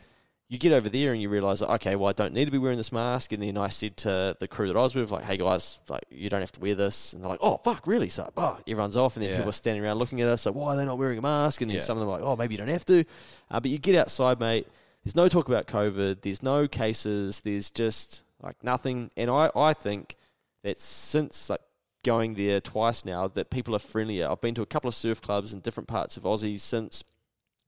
you 0.49 0.57
get 0.57 0.73
over 0.73 0.89
there 0.89 1.13
and 1.13 1.21
you 1.21 1.29
realize, 1.29 1.62
okay, 1.62 1.95
well, 1.95 2.09
I 2.09 2.13
don't 2.13 2.33
need 2.33 2.45
to 2.45 2.51
be 2.51 2.57
wearing 2.57 2.77
this 2.79 2.91
mask. 2.91 3.31
And 3.33 3.41
then 3.43 3.55
I 3.55 3.67
said 3.67 3.95
to 3.97 4.35
the 4.39 4.47
crew 4.47 4.67
that 4.67 4.75
I 4.75 4.81
was 4.81 4.95
with, 4.95 5.12
like, 5.12 5.23
hey 5.23 5.38
guys, 5.38 5.79
like, 5.89 6.03
you 6.09 6.27
don't 6.27 6.41
have 6.41 6.51
to 6.53 6.59
wear 6.59 6.73
this. 6.73 7.13
And 7.13 7.21
they're 7.21 7.29
like, 7.29 7.39
oh, 7.41 7.57
fuck, 7.63 7.85
really? 7.85 8.09
So, 8.09 8.31
oh, 8.35 8.57
everyone's 8.67 8.97
off. 8.97 9.15
And 9.15 9.21
then 9.23 9.29
Yeah. 9.29 9.38
people 9.38 9.51
are 9.51 9.53
standing 9.53 9.83
around 9.83 9.99
looking 9.99 10.21
at 10.21 10.27
us, 10.27 10.47
like, 10.47 10.55
why 10.55 10.73
are 10.73 10.77
they 10.77 10.85
not 10.85 10.97
wearing 10.97 11.19
a 11.19 11.21
mask? 11.21 11.62
And 11.62 11.69
then 11.69 11.75
Yeah. 11.75 11.83
some 11.83 11.97
of 11.97 12.01
them 12.01 12.09
are 12.09 12.13
like, 12.13 12.23
oh, 12.23 12.35
maybe 12.35 12.55
you 12.55 12.57
don't 12.57 12.67
have 12.67 12.85
to. 12.85 13.05
Uh, 13.51 13.59
but 13.59 13.69
you 13.69 13.77
get 13.77 13.93
outside, 13.95 14.39
mate. 14.39 14.67
There's 15.05 15.15
no 15.15 15.29
talk 15.29 15.47
about 15.47 15.67
COVID. 15.67 16.21
There's 16.21 16.41
no 16.41 16.67
cases. 16.67 17.41
There's 17.41 17.69
just 17.69 18.23
like 18.41 18.63
nothing. 18.63 19.12
And 19.15 19.29
I, 19.29 19.51
I 19.55 19.73
think 19.73 20.15
that 20.63 20.79
since 20.79 21.51
like 21.51 21.62
going 22.03 22.33
there 22.33 22.59
twice 22.59 23.05
now, 23.05 23.27
that 23.27 23.51
people 23.51 23.75
are 23.75 23.79
friendlier. 23.79 24.27
I've 24.29 24.41
been 24.41 24.55
to 24.55 24.62
a 24.63 24.65
couple 24.65 24.88
of 24.88 24.95
surf 24.95 25.21
clubs 25.21 25.53
in 25.53 25.59
different 25.59 25.88
parts 25.88 26.17
of 26.17 26.23
Aussie 26.23 26.59
since 26.59 27.03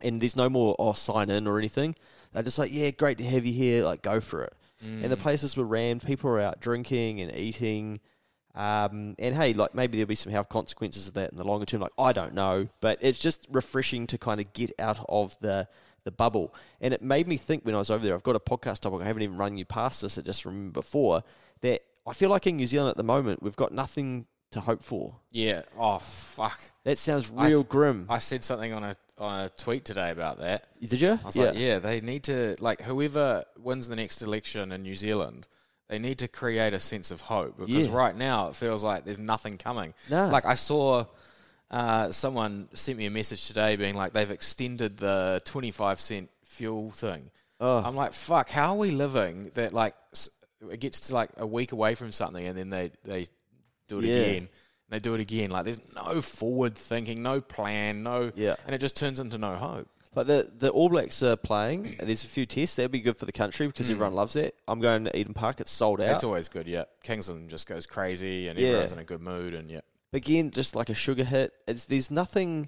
and 0.03 0.19
there's 0.19 0.35
no 0.35 0.49
more 0.49 0.75
oh 0.79 0.93
sign 0.93 1.29
in 1.29 1.45
or 1.47 1.59
anything. 1.59 1.95
They're 2.33 2.43
just 2.43 2.57
like, 2.59 2.71
yeah, 2.73 2.91
great 2.91 3.17
to 3.19 3.23
have 3.25 3.45
you 3.45 3.53
here. 3.53 3.83
Like, 3.83 4.01
go 4.01 4.19
for 4.19 4.43
it. 4.43 4.53
And 4.83 5.05
the 5.05 5.17
places 5.17 5.55
were 5.55 5.63
rammed. 5.65 6.03
People 6.03 6.31
were 6.31 6.39
out 6.39 6.59
drinking 6.59 7.21
and 7.21 7.35
eating. 7.35 7.99
Um, 8.55 9.15
and 9.19 9.35
hey, 9.35 9.53
like 9.53 9.73
maybe 9.75 9.97
there'll 9.97 10.07
be 10.07 10.15
some 10.15 10.31
health 10.31 10.49
consequences 10.49 11.07
of 11.07 11.13
that 11.13 11.29
in 11.31 11.37
the 11.37 11.43
longer 11.43 11.65
term. 11.65 11.81
Like 11.81 11.93
I 11.97 12.11
don't 12.13 12.33
know, 12.33 12.67
but 12.81 12.97
it's 13.01 13.19
just 13.19 13.47
refreshing 13.51 14.07
to 14.07 14.17
kind 14.17 14.41
of 14.41 14.51
get 14.53 14.71
out 14.79 14.99
of 15.07 15.37
the 15.39 15.67
the 16.03 16.11
bubble. 16.11 16.53
And 16.81 16.93
it 16.93 17.01
made 17.03 17.27
me 17.27 17.37
think 17.37 17.63
when 17.63 17.75
I 17.75 17.77
was 17.77 17.91
over 17.91 18.03
there. 18.03 18.13
I've 18.15 18.23
got 18.23 18.35
a 18.35 18.39
podcast 18.39 18.79
topic. 18.81 19.01
I 19.01 19.05
haven't 19.05 19.21
even 19.21 19.37
run 19.37 19.55
you 19.55 19.65
past 19.65 20.01
this. 20.01 20.17
I 20.17 20.21
just 20.21 20.43
remember 20.45 20.71
before 20.81 21.23
that 21.61 21.81
I 22.07 22.13
feel 22.13 22.29
like 22.31 22.47
in 22.47 22.57
New 22.57 22.65
Zealand 22.67 22.89
at 22.89 22.97
the 22.97 23.03
moment 23.03 23.43
we've 23.43 23.55
got 23.55 23.71
nothing 23.71 24.25
to 24.51 24.59
hope 24.61 24.83
for. 24.83 25.15
yeah. 25.29 25.61
Oh 25.77 25.99
fuck! 25.99 26.59
That 26.83 26.97
sounds 26.97 27.31
I- 27.37 27.47
real 27.49 27.63
grim. 27.63 28.07
I 28.09 28.17
said 28.17 28.43
something 28.43 28.73
on 28.73 28.83
a 28.83 28.95
on 29.21 29.45
a 29.45 29.49
tweet 29.49 29.85
today 29.85 30.11
about 30.11 30.39
that. 30.39 30.67
Did 30.81 30.99
you? 31.01 31.11
I 31.11 31.25
was 31.25 31.37
like, 31.37 31.57
yeah, 31.57 31.79
they 31.79 32.01
need 32.01 32.23
to 32.23 32.55
like 32.59 32.81
whoever 32.81 33.43
wins 33.59 33.87
the 33.87 33.95
next 33.95 34.21
election 34.21 34.71
in 34.71 34.81
New 34.83 34.95
Zealand, 34.95 35.47
they 35.87 35.99
need 35.99 36.19
to 36.19 36.27
create 36.27 36.73
a 36.73 36.79
sense 36.79 37.11
of 37.11 37.21
hope 37.21 37.57
because 37.57 37.87
Yeah. 37.87 37.95
right 37.95 38.15
now 38.15 38.49
it 38.49 38.55
feels 38.55 38.83
like 38.83 39.05
there's 39.05 39.19
nothing 39.19 39.57
coming. 39.57 39.93
No. 40.09 40.27
Like 40.29 40.45
I 40.45 40.55
saw 40.55 41.05
uh, 41.69 42.11
someone 42.11 42.67
sent 42.73 42.97
me 42.97 43.05
a 43.05 43.11
message 43.11 43.47
today 43.47 43.75
being 43.75 43.95
like 43.95 44.11
they've 44.13 44.31
extended 44.31 44.97
the 44.97 45.41
25 45.45 45.99
cent 45.99 46.29
fuel 46.43 46.91
thing. 46.91 47.29
Oh. 47.59 47.77
I'm 47.77 47.95
like, 47.95 48.13
fuck, 48.13 48.49
how 48.49 48.71
are 48.71 48.77
we 48.77 48.91
living 48.91 49.51
that 49.53 49.71
like 49.71 49.95
it 50.69 50.79
gets 50.79 50.99
to 51.07 51.13
like 51.13 51.29
a 51.37 51.45
week 51.47 51.71
away 51.71 51.95
from 51.95 52.11
something, 52.11 52.45
and 52.45 52.57
then 52.57 52.69
they 52.69 52.91
they 53.03 53.25
do 53.87 53.99
it 53.99 54.05
Yeah. 54.05 54.15
again. 54.15 54.49
They 54.91 54.99
do 54.99 55.15
it 55.15 55.19
again. 55.21 55.49
Like 55.49 55.63
there's 55.63 55.79
no 55.95 56.21
forward 56.21 56.75
thinking, 56.77 57.23
no 57.23 57.41
plan, 57.41 58.03
no, 58.03 58.31
Yeah. 58.35 58.55
and 58.65 58.75
it 58.75 58.79
just 58.79 58.95
turns 58.95 59.19
into 59.19 59.37
no 59.39 59.55
hope. 59.55 59.87
But 60.13 60.27
the 60.27 60.51
the 60.55 60.69
All 60.69 60.89
Blacks 60.89 61.23
are 61.23 61.37
playing. 61.37 61.95
and 61.99 62.07
There's 62.09 62.23
a 62.25 62.27
few 62.27 62.45
tests. 62.45 62.75
That'd 62.75 62.91
be 62.91 62.99
good 62.99 63.15
for 63.17 63.25
the 63.25 63.31
country 63.31 63.65
because 63.67 63.87
Mm. 63.87 63.91
everyone 63.91 64.13
loves 64.13 64.35
it. 64.35 64.53
I'm 64.67 64.81
going 64.81 65.05
to 65.05 65.17
Eden 65.17 65.33
Park. 65.33 65.61
It's 65.61 65.71
sold 65.71 66.01
out. 66.01 66.13
It's 66.15 66.23
always 66.25 66.49
good. 66.49 66.67
Yeah, 66.67 66.83
Kingsland 67.03 67.49
just 67.49 67.65
goes 67.67 67.85
crazy, 67.85 68.47
and 68.49 68.59
Yeah. 68.59 68.67
everyone's 68.67 68.91
in 68.91 68.99
a 68.99 69.03
good 69.05 69.21
mood, 69.21 69.53
and 69.53 69.71
yeah, 69.71 69.79
again, 70.13 70.51
just 70.51 70.75
like 70.75 70.89
a 70.89 70.93
sugar 70.93 71.23
hit. 71.23 71.53
It's 71.67 71.85
there's 71.85 72.11
nothing, 72.11 72.67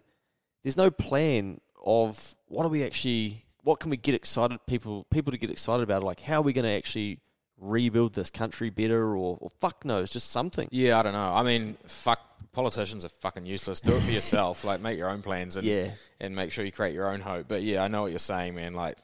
there's 0.64 0.78
no 0.78 0.90
plan 0.90 1.60
of 1.86 2.36
what 2.48 2.66
are 2.66 2.70
we 2.70 2.82
actually, 2.86 3.44
what 3.64 3.82
can 3.82 3.90
we 3.90 3.98
get 3.98 4.16
excited 4.16 4.66
people 4.66 5.06
people 5.12 5.32
to 5.34 5.38
get 5.38 5.50
excited 5.50 5.84
about? 5.84 6.02
Like 6.02 6.22
how 6.22 6.40
are 6.40 6.44
we 6.44 6.54
going 6.54 6.64
to 6.64 6.72
actually 6.72 7.20
rebuild 7.64 8.14
this 8.14 8.30
country 8.30 8.70
better, 8.70 9.16
or, 9.16 9.38
or 9.40 9.50
fuck 9.62 9.86
knows, 9.86 10.10
just 10.12 10.32
something. 10.32 10.68
yeah. 10.72 11.00
I 11.00 11.04
don't 11.04 11.14
know. 11.14 11.34
I 11.34 11.44
mean, 11.44 11.78
fuck. 11.88 12.20
Politicians 12.52 13.04
are 13.04 13.10
fucking 13.10 13.48
useless. 13.48 13.82
Do 13.82 13.94
it 13.96 14.02
for 14.02 14.12
yourself. 14.20 14.64
like 14.64 14.80
make 14.80 14.96
your 14.96 15.10
own 15.10 15.24
plans 15.24 15.58
and 15.58 15.66
Yeah, 15.66 15.90
and 16.20 16.36
make 16.36 16.52
sure 16.52 16.64
you 16.64 16.72
create 16.72 16.94
your 16.94 17.12
own 17.12 17.20
hope. 17.20 17.48
But 17.48 17.64
yeah, 17.64 17.84
I 17.84 17.88
know 17.88 18.04
what 18.04 18.12
you're 18.12 18.20
saying, 18.20 18.54
man. 18.54 18.76
Like 18.76 18.96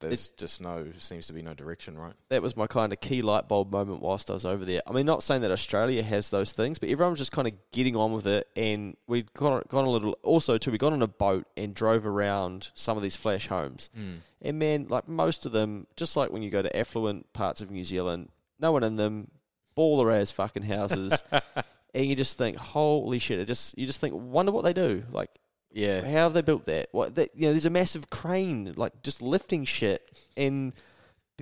there's 0.00 0.28
just 0.28 0.60
no 0.60 0.86
seems 0.98 1.26
to 1.26 1.32
be 1.32 1.42
no 1.42 1.54
direction, 1.54 1.98
right? 1.98 2.14
that 2.28 2.42
was 2.42 2.56
my 2.56 2.66
kind 2.66 2.92
of 2.92 3.00
key 3.00 3.22
light 3.22 3.48
bulb 3.48 3.72
moment 3.72 4.00
whilst 4.00 4.30
I 4.30 4.34
was 4.34 4.44
over 4.44 4.64
there. 4.64 4.80
I 4.86 4.92
mean, 4.92 5.06
not 5.06 5.22
saying 5.22 5.42
that 5.42 5.50
Australia 5.50 6.02
has 6.02 6.30
those 6.30 6.52
things, 6.52 6.78
but 6.78 6.88
everyone 6.88 7.12
was 7.12 7.18
just 7.18 7.32
kind 7.32 7.48
of 7.48 7.54
getting 7.72 7.96
on 7.96 8.12
with 8.12 8.26
it, 8.26 8.48
and 8.56 8.96
we 9.06 9.24
got 9.34 9.68
got 9.68 9.84
a 9.84 9.90
little. 9.90 10.12
Also, 10.22 10.58
too, 10.58 10.70
we 10.70 10.78
got 10.78 10.92
on 10.92 11.02
a 11.02 11.08
boat 11.08 11.46
and 11.56 11.74
drove 11.74 12.06
around 12.06 12.70
some 12.74 12.96
of 12.96 13.02
these 13.02 13.16
flash 13.16 13.48
homes. 13.48 13.90
Mm. 13.98 14.18
And 14.40 14.58
man, 14.58 14.86
like 14.88 15.08
most 15.08 15.46
of 15.46 15.52
them, 15.52 15.86
just 15.96 16.16
like 16.16 16.30
when 16.30 16.42
you 16.42 16.50
go 16.50 16.62
to 16.62 16.76
affluent 16.76 17.32
parts 17.32 17.60
of 17.60 17.70
New 17.70 17.84
Zealand, 17.84 18.28
no 18.60 18.72
one 18.72 18.84
in 18.84 18.96
them, 18.96 19.30
baller 19.76 20.12
as 20.12 20.30
fucking 20.30 20.64
houses, 20.64 21.22
and 21.94 22.06
you 22.06 22.14
just 22.14 22.38
think, 22.38 22.56
holy 22.56 23.18
shit! 23.18 23.38
It 23.38 23.46
just 23.46 23.76
you 23.76 23.86
just 23.86 24.00
think, 24.00 24.14
wonder 24.14 24.52
what 24.52 24.64
they 24.64 24.72
do. 24.72 25.04
Like, 25.10 25.30
Yeah, 25.72 26.00
how 26.02 26.24
have 26.24 26.32
they 26.34 26.42
built 26.42 26.64
that? 26.66 26.88
What 26.92 27.14
they, 27.14 27.28
you 27.34 27.46
know? 27.46 27.52
There's 27.52 27.66
a 27.66 27.70
massive 27.70 28.10
crane, 28.10 28.72
like 28.76 29.02
just 29.02 29.20
lifting 29.22 29.64
shit, 29.64 30.02
and 30.36 30.72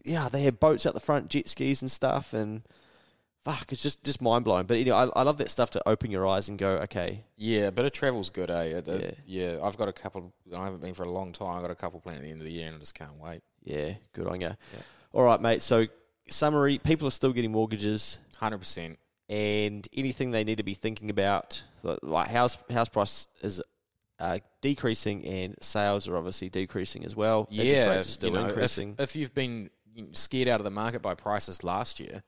yeah, 0.05 0.29
they 0.29 0.43
have 0.43 0.61
boats 0.61 0.85
out 0.87 0.95
the 0.95 1.01
front, 1.01 1.29
jet 1.29 1.49
skis 1.49 1.81
and 1.81 1.91
stuff, 1.91 2.35
and 2.35 2.63
fuck, 3.45 3.71
it's 3.73 3.83
just 3.83 4.03
just 4.03 4.21
mind 4.21 4.45
blowing. 4.45 4.67
But 4.67 4.79
you 4.79 4.87
know, 4.87 4.97
I, 4.97 5.21
I 5.21 5.23
love 5.23 5.39
that 5.39 5.51
stuff 5.51 5.71
to 5.73 5.89
open 5.89 6.11
your 6.11 6.27
eyes 6.27 6.49
and 6.49 6.59
go, 6.59 6.71
okay, 6.79 7.25
yeah. 7.37 7.67
A 7.69 7.73
bit 7.73 7.85
of 7.85 7.93
travel's 7.93 8.31
good, 8.31 8.51
eh? 8.51 8.81
Uh, 8.87 8.99
Yeah. 8.99 9.11
yeah. 9.27 9.59
I've 9.63 9.77
got 9.77 9.89
a 9.89 9.93
couple. 9.93 10.33
I 10.55 10.65
haven't 10.65 10.81
been 10.83 10.95
for 10.95 11.05
a 11.05 11.11
long 11.11 11.33
time. 11.33 11.57
I've 11.57 11.63
got 11.63 11.71
a 11.71 11.77
couple 11.77 12.01
planned 12.01 12.19
at 12.19 12.25
the 12.25 12.31
end 12.31 12.41
of 12.41 12.47
the 12.47 12.53
year, 12.53 12.67
and 12.67 12.77
I 12.77 12.79
just 12.81 12.95
can't 12.95 13.19
wait. 13.21 13.43
yeah, 13.65 13.95
good 14.13 14.27
on 14.27 14.41
you. 14.41 14.57
All 15.13 15.23
right, 15.25 15.41
mate. 15.41 15.63
So 15.63 15.87
summary: 16.29 16.79
people 16.79 17.07
are 17.07 17.13
still 17.13 17.33
getting 17.33 17.53
mortgages. 17.53 18.19
Hundred 18.39 18.59
percent. 18.59 18.99
and 19.29 19.89
anything 19.93 20.31
they 20.33 20.45
need 20.45 20.59
to 20.59 20.63
be 20.63 20.75
thinking 20.75 21.11
about, 21.11 21.63
like- 21.83 21.99
like 22.03 22.29
house 22.29 22.59
house 22.71 22.89
price 22.89 23.27
is 23.43 23.63
uh, 24.19 24.39
decreasing 24.63 25.25
and 25.27 25.55
sales 25.61 26.09
are 26.09 26.17
obviously 26.17 26.49
decreasing 26.49 27.05
as 27.05 27.15
well. 27.15 27.47
Interest 27.51 27.71
Yeah, 27.77 27.91
rates 27.91 28.09
are 28.09 28.11
still 28.11 28.31
you 28.31 28.37
know, 28.37 28.45
if- 28.45 28.49
increasing. 28.51 28.95
If, 28.99 29.15
you've 29.17 29.35
been 29.35 29.71
scared 30.13 30.49
out 30.49 30.61
of 30.61 30.65
the 30.65 30.71
market 30.71 31.03
by 31.03 31.15
prices 31.15 31.63
last 31.65 32.01
year, 32.01 32.23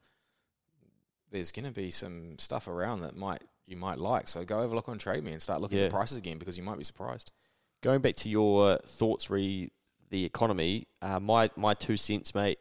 there's 1.30 1.52
going 1.52 1.66
to 1.66 1.72
be 1.72 1.90
some 1.90 2.38
stuff 2.38 2.68
around 2.68 3.00
that 3.00 3.16
might 3.16 3.42
you 3.66 3.76
might 3.76 3.98
like. 3.98 4.28
So 4.28 4.44
go 4.44 4.62
have 4.62 4.72
a 4.72 4.74
look 4.74 4.88
on 4.88 4.98
TradeMe 4.98 5.30
and 5.32 5.42
start 5.42 5.60
looking 5.60 5.78
Yeah. 5.78 5.84
at 5.84 5.90
prices 5.90 6.16
again 6.16 6.38
because 6.38 6.56
you 6.56 6.64
might 6.64 6.78
be 6.78 6.84
surprised. 6.84 7.30
Going 7.82 8.00
back 8.00 8.16
to 8.16 8.30
your 8.30 8.78
thoughts 8.78 9.28
re 9.28 9.70
the 10.10 10.24
economy, 10.24 10.86
uh, 11.02 11.20
my 11.20 11.50
my 11.56 11.74
two 11.74 11.96
cents, 11.98 12.34
mate. 12.34 12.58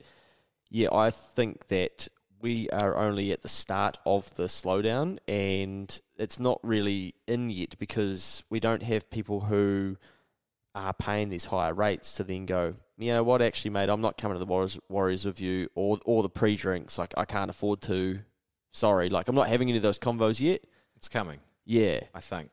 Yeah, 0.69 0.89
I 0.93 1.11
think 1.11 1.67
that 1.67 2.09
we 2.41 2.69
are 2.71 2.97
only 2.97 3.31
at 3.31 3.41
the 3.41 3.47
start 3.47 3.97
of 4.05 4.35
the 4.35 4.43
slowdown, 4.43 5.17
and 5.29 5.99
it's 6.17 6.39
not 6.39 6.59
really 6.63 7.15
in 7.27 7.49
yet 7.49 7.77
because 7.79 8.43
we 8.49 8.59
don't 8.59 8.83
have 8.83 9.09
people 9.09 9.41
who 9.41 9.97
are 10.75 10.93
paying 10.93 11.29
these 11.29 11.45
higher 11.45 11.73
rates 11.73 12.15
to 12.17 12.23
then 12.23 12.45
go, 12.45 12.75
you 12.97 13.11
know 13.11 13.23
what, 13.23 13.41
actually, 13.41 13.71
mate, 13.71 13.89
I'm 13.89 14.01
not 14.01 14.17
coming 14.17 14.35
to 14.35 14.39
the 14.39 14.45
Warriors, 14.45 14.79
Warriors 14.89 15.25
review 15.25 15.69
or 15.75 15.99
or 16.05 16.21
the 16.23 16.29
pre 16.29 16.55
drinks. 16.55 16.97
Like 16.97 17.13
I 17.17 17.25
can't 17.25 17.49
afford 17.49 17.81
to. 17.83 18.19
Sorry, 18.73 19.09
like 19.09 19.27
I'm 19.27 19.35
not 19.35 19.47
having 19.47 19.69
any 19.69 19.77
of 19.77 19.83
those 19.83 19.97
convos 19.97 20.39
yet. 20.39 20.61
It's 20.95 21.09
coming, 21.09 21.39
Yeah, 21.65 22.01
I 22.13 22.19
think. 22.19 22.49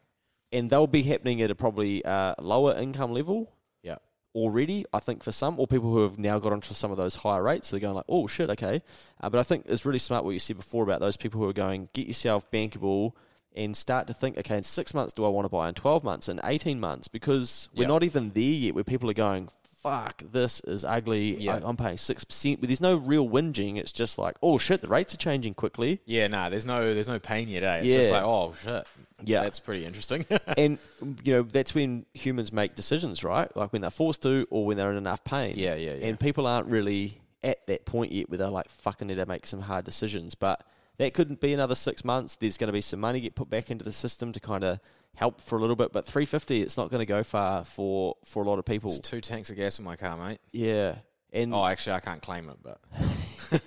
and 0.52 0.70
they'll 0.70 0.86
be 0.86 1.02
happening 1.02 1.42
at 1.42 1.50
a 1.50 1.54
probably 1.54 2.04
uh, 2.04 2.34
lower 2.38 2.74
income 2.76 3.12
level 3.12 3.50
Yeah. 3.82 3.96
already, 4.34 4.84
I 4.92 5.00
think, 5.00 5.22
for 5.22 5.32
some, 5.32 5.58
or 5.58 5.66
people 5.66 5.90
who 5.90 6.02
have 6.02 6.18
now 6.18 6.38
got 6.38 6.52
onto 6.52 6.72
some 6.74 6.90
of 6.90 6.96
those 6.96 7.16
higher 7.16 7.42
rates. 7.42 7.70
They're 7.70 7.80
going 7.80 7.94
like, 7.94 8.04
oh, 8.08 8.26
shit, 8.26 8.48
okay. 8.50 8.82
Uh, 9.20 9.28
but 9.30 9.38
I 9.38 9.42
think 9.42 9.64
it's 9.66 9.84
really 9.84 9.98
smart 9.98 10.24
what 10.24 10.30
you 10.32 10.38
said 10.38 10.56
before 10.56 10.82
about 10.84 11.00
those 11.00 11.16
people 11.16 11.40
who 11.40 11.48
are 11.48 11.52
going, 11.54 11.88
get 11.94 12.06
yourself 12.06 12.50
bankable 12.50 13.12
and 13.54 13.76
start 13.76 14.06
to 14.08 14.14
think, 14.14 14.36
okay, 14.38 14.56
in 14.56 14.62
six 14.62 14.92
months, 14.94 15.12
do 15.12 15.24
I 15.24 15.28
want 15.28 15.44
to 15.44 15.48
buy? 15.48 15.68
In 15.68 15.74
12 15.74 16.02
months? 16.04 16.28
In 16.28 16.40
18 16.42 16.80
months? 16.80 17.08
Because 17.08 17.68
we're 17.74 17.82
Yeah. 17.82 17.88
not 17.88 18.02
even 18.02 18.30
there 18.30 18.42
yet 18.42 18.74
where 18.74 18.84
people 18.84 19.08
are 19.10 19.14
going, 19.14 19.48
fuck, 19.82 20.22
this 20.32 20.60
is 20.60 20.84
ugly. 20.84 21.36
Yeah. 21.40 21.56
I, 21.56 21.68
I'm 21.68 21.76
paying 21.76 21.96
6%. 21.98 22.60
But 22.60 22.68
there's 22.68 22.80
no 22.80 22.96
real 22.96 23.28
whinging. 23.28 23.76
It's 23.76 23.92
just 23.92 24.18
like, 24.18 24.36
oh, 24.42 24.58
shit, 24.58 24.80
the 24.80 24.88
rates 24.88 25.12
are 25.14 25.18
changing 25.18 25.54
quickly. 25.54 26.00
Yeah, 26.06 26.26
nah, 26.26 26.48
there's 26.48 26.64
no 26.64 26.94
there's 26.94 27.08
no 27.08 27.18
pain 27.18 27.48
yet, 27.48 27.62
eh? 27.62 27.82
It's 27.84 27.92
just 27.94 28.10
like, 28.10 28.22
oh 28.24 28.54
shit. 28.64 28.84
Yeah. 29.26 29.42
That's 29.42 29.60
pretty 29.60 29.84
interesting. 29.86 30.26
and 30.58 30.78
you 31.22 31.34
know 31.34 31.42
that's 31.42 31.74
when 31.74 32.04
humans 32.14 32.52
make 32.52 32.74
decisions, 32.74 33.22
right? 33.22 33.54
Like 33.56 33.72
when 33.72 33.82
they're 33.82 33.90
forced 33.90 34.22
to, 34.22 34.46
or 34.50 34.66
when 34.66 34.76
they're 34.76 34.90
in 34.90 34.96
enough 34.98 35.22
pain. 35.22 35.54
Yeah, 35.56 35.74
yeah, 35.76 35.94
yeah. 35.94 36.06
And 36.06 36.18
people 36.18 36.46
aren't 36.46 36.66
really 36.66 37.20
at 37.42 37.66
that 37.66 37.84
point 37.84 38.10
yet 38.12 38.28
where 38.28 38.38
they're 38.38 38.48
like, 38.48 38.68
"Fucking 38.70 39.06
need 39.06 39.16
to 39.16 39.26
make 39.26 39.46
some 39.46 39.60
hard 39.60 39.84
decisions." 39.84 40.34
But 40.34 40.62
that 40.98 41.14
couldn't 41.14 41.40
be 41.40 41.52
another 41.52 41.74
six 41.74 42.04
months. 42.04 42.36
There's 42.36 42.56
going 42.56 42.68
to 42.68 42.72
be 42.72 42.80
some 42.80 43.00
money 43.00 43.20
get 43.20 43.34
put 43.34 43.50
back 43.50 43.70
into 43.70 43.84
the 43.84 43.92
system 43.92 44.32
to 44.32 44.40
kind 44.40 44.62
of 44.64 44.80
help 45.16 45.40
for 45.40 45.56
a 45.56 45.60
little 45.60 45.76
bit. 45.76 45.92
But 45.92 46.06
350, 46.06 46.62
it's 46.62 46.76
not 46.76 46.90
going 46.90 47.00
to 47.00 47.06
go 47.06 47.22
far 47.22 47.64
for 47.64 48.16
for 48.24 48.42
a 48.42 48.46
lot 48.46 48.58
of 48.58 48.64
people. 48.64 48.90
It's 48.90 49.00
two 49.00 49.20
tanks 49.20 49.50
of 49.50 49.56
gas 49.56 49.78
in 49.78 49.84
my 49.84 49.96
car, 49.96 50.16
mate. 50.16 50.40
Yeah, 50.52 50.96
and 51.32 51.54
Oh, 51.54 51.64
actually, 51.64 51.94
I 51.94 52.00
can't 52.00 52.22
claim 52.22 52.48
it, 52.48 52.56
but 52.62 53.60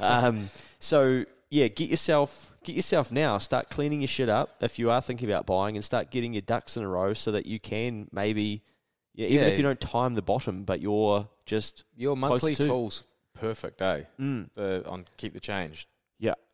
um, 0.00 0.48
so 0.78 1.24
yeah, 1.50 1.68
get 1.68 1.90
yourself 1.90 2.50
get 2.64 2.76
yourself 2.76 3.12
now. 3.12 3.38
Start 3.38 3.70
cleaning 3.70 4.00
your 4.00 4.08
shit 4.08 4.28
up 4.28 4.56
if 4.60 4.78
you 4.78 4.90
are 4.90 5.00
thinking 5.00 5.28
about 5.30 5.46
buying, 5.46 5.76
and 5.76 5.84
start 5.84 6.10
getting 6.10 6.32
your 6.32 6.42
ducks 6.42 6.76
in 6.76 6.82
a 6.82 6.88
row 6.88 7.12
so 7.12 7.30
that 7.32 7.46
you 7.46 7.60
can 7.60 8.08
maybe, 8.12 8.62
yeah, 9.14 9.26
even 9.28 9.44
Yeah. 9.46 9.50
if 9.52 9.56
you 9.58 9.62
don't 9.62 9.80
time 9.80 10.14
the 10.14 10.22
bottom, 10.22 10.64
but 10.64 10.80
you're 10.80 11.28
just 11.46 11.84
your 11.96 12.16
monthly 12.16 12.54
to. 12.54 12.66
tools 12.66 13.06
perfect, 13.34 13.82
eh? 13.82 14.02
mm, 14.18 14.48
The, 14.54 14.82
on 14.88 15.06
keep 15.16 15.34
the 15.34 15.40
change. 15.40 15.86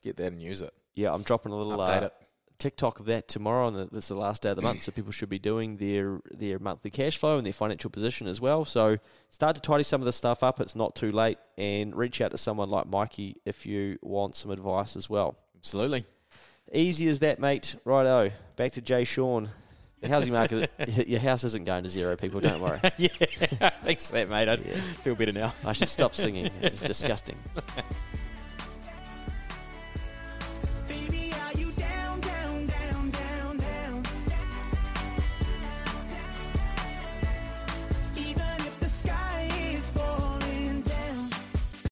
Get 0.02 0.16
that 0.16 0.32
and 0.32 0.42
use 0.42 0.62
it. 0.62 0.72
yeah. 0.94 1.12
I'm 1.12 1.22
dropping 1.22 1.52
a 1.52 1.56
little 1.56 1.76
Update 1.78 2.02
uh, 2.02 2.06
it. 2.06 2.12
TikTok 2.58 3.00
of 3.00 3.06
that 3.06 3.26
tomorrow, 3.26 3.68
and 3.68 3.88
that's 3.90 4.08
the 4.08 4.14
last 4.14 4.42
day 4.42 4.50
of 4.50 4.56
the 4.56 4.62
month, 4.62 4.82
so 4.84 4.92
people 4.92 5.12
should 5.12 5.28
be 5.30 5.38
doing 5.38 5.76
their 5.78 6.20
their 6.30 6.58
monthly 6.58 6.90
cash 6.90 7.16
flow 7.16 7.36
and 7.38 7.46
their 7.46 7.52
financial 7.54 7.88
position 7.90 8.26
as 8.26 8.40
well. 8.40 8.64
So 8.64 8.98
start 9.30 9.56
to 9.56 9.62
tidy 9.62 9.82
some 9.82 10.00
of 10.02 10.04
the 10.06 10.12
stuff 10.12 10.42
up. 10.42 10.60
It's 10.60 10.76
not 10.76 10.94
too 10.94 11.10
late, 11.12 11.38
and 11.56 11.94
reach 11.96 12.20
out 12.20 12.30
to 12.32 12.38
someone 12.38 12.68
like 12.70 12.86
Mikey 12.86 13.36
if 13.46 13.64
you 13.66 13.98
want 14.02 14.34
some 14.36 14.50
advice 14.50 14.94
as 14.96 15.08
well. 15.08 15.36
Absolutely. 15.58 16.04
Easy 16.72 17.08
as 17.08 17.18
that, 17.20 17.40
mate. 17.40 17.76
Righto. 17.84 18.30
Back 18.56 18.72
to 18.72 18.80
Jay 18.80 19.04
Sean. 19.04 19.48
The 20.02 20.08
housing 20.08 20.32
market, 20.32 20.70
your 21.08 21.20
house 21.20 21.44
isn't 21.44 21.64
going 21.66 21.82
to 21.82 21.88
zero, 21.90 22.16
people. 22.16 22.40
Don't 22.40 22.60
worry. 22.60 22.80
yeah. 22.96 23.08
Thanks 23.84 24.06
for 24.08 24.14
that, 24.14 24.30
mate. 24.30 24.48
I 24.48 24.54
Yeah. 24.54 24.72
feel 24.74 25.14
better 25.14 25.32
now. 25.32 25.52
I 25.64 25.72
should 25.72 25.90
stop 25.90 26.14
singing. 26.14 26.48
It's 26.62 26.80
disgusting. 26.80 27.36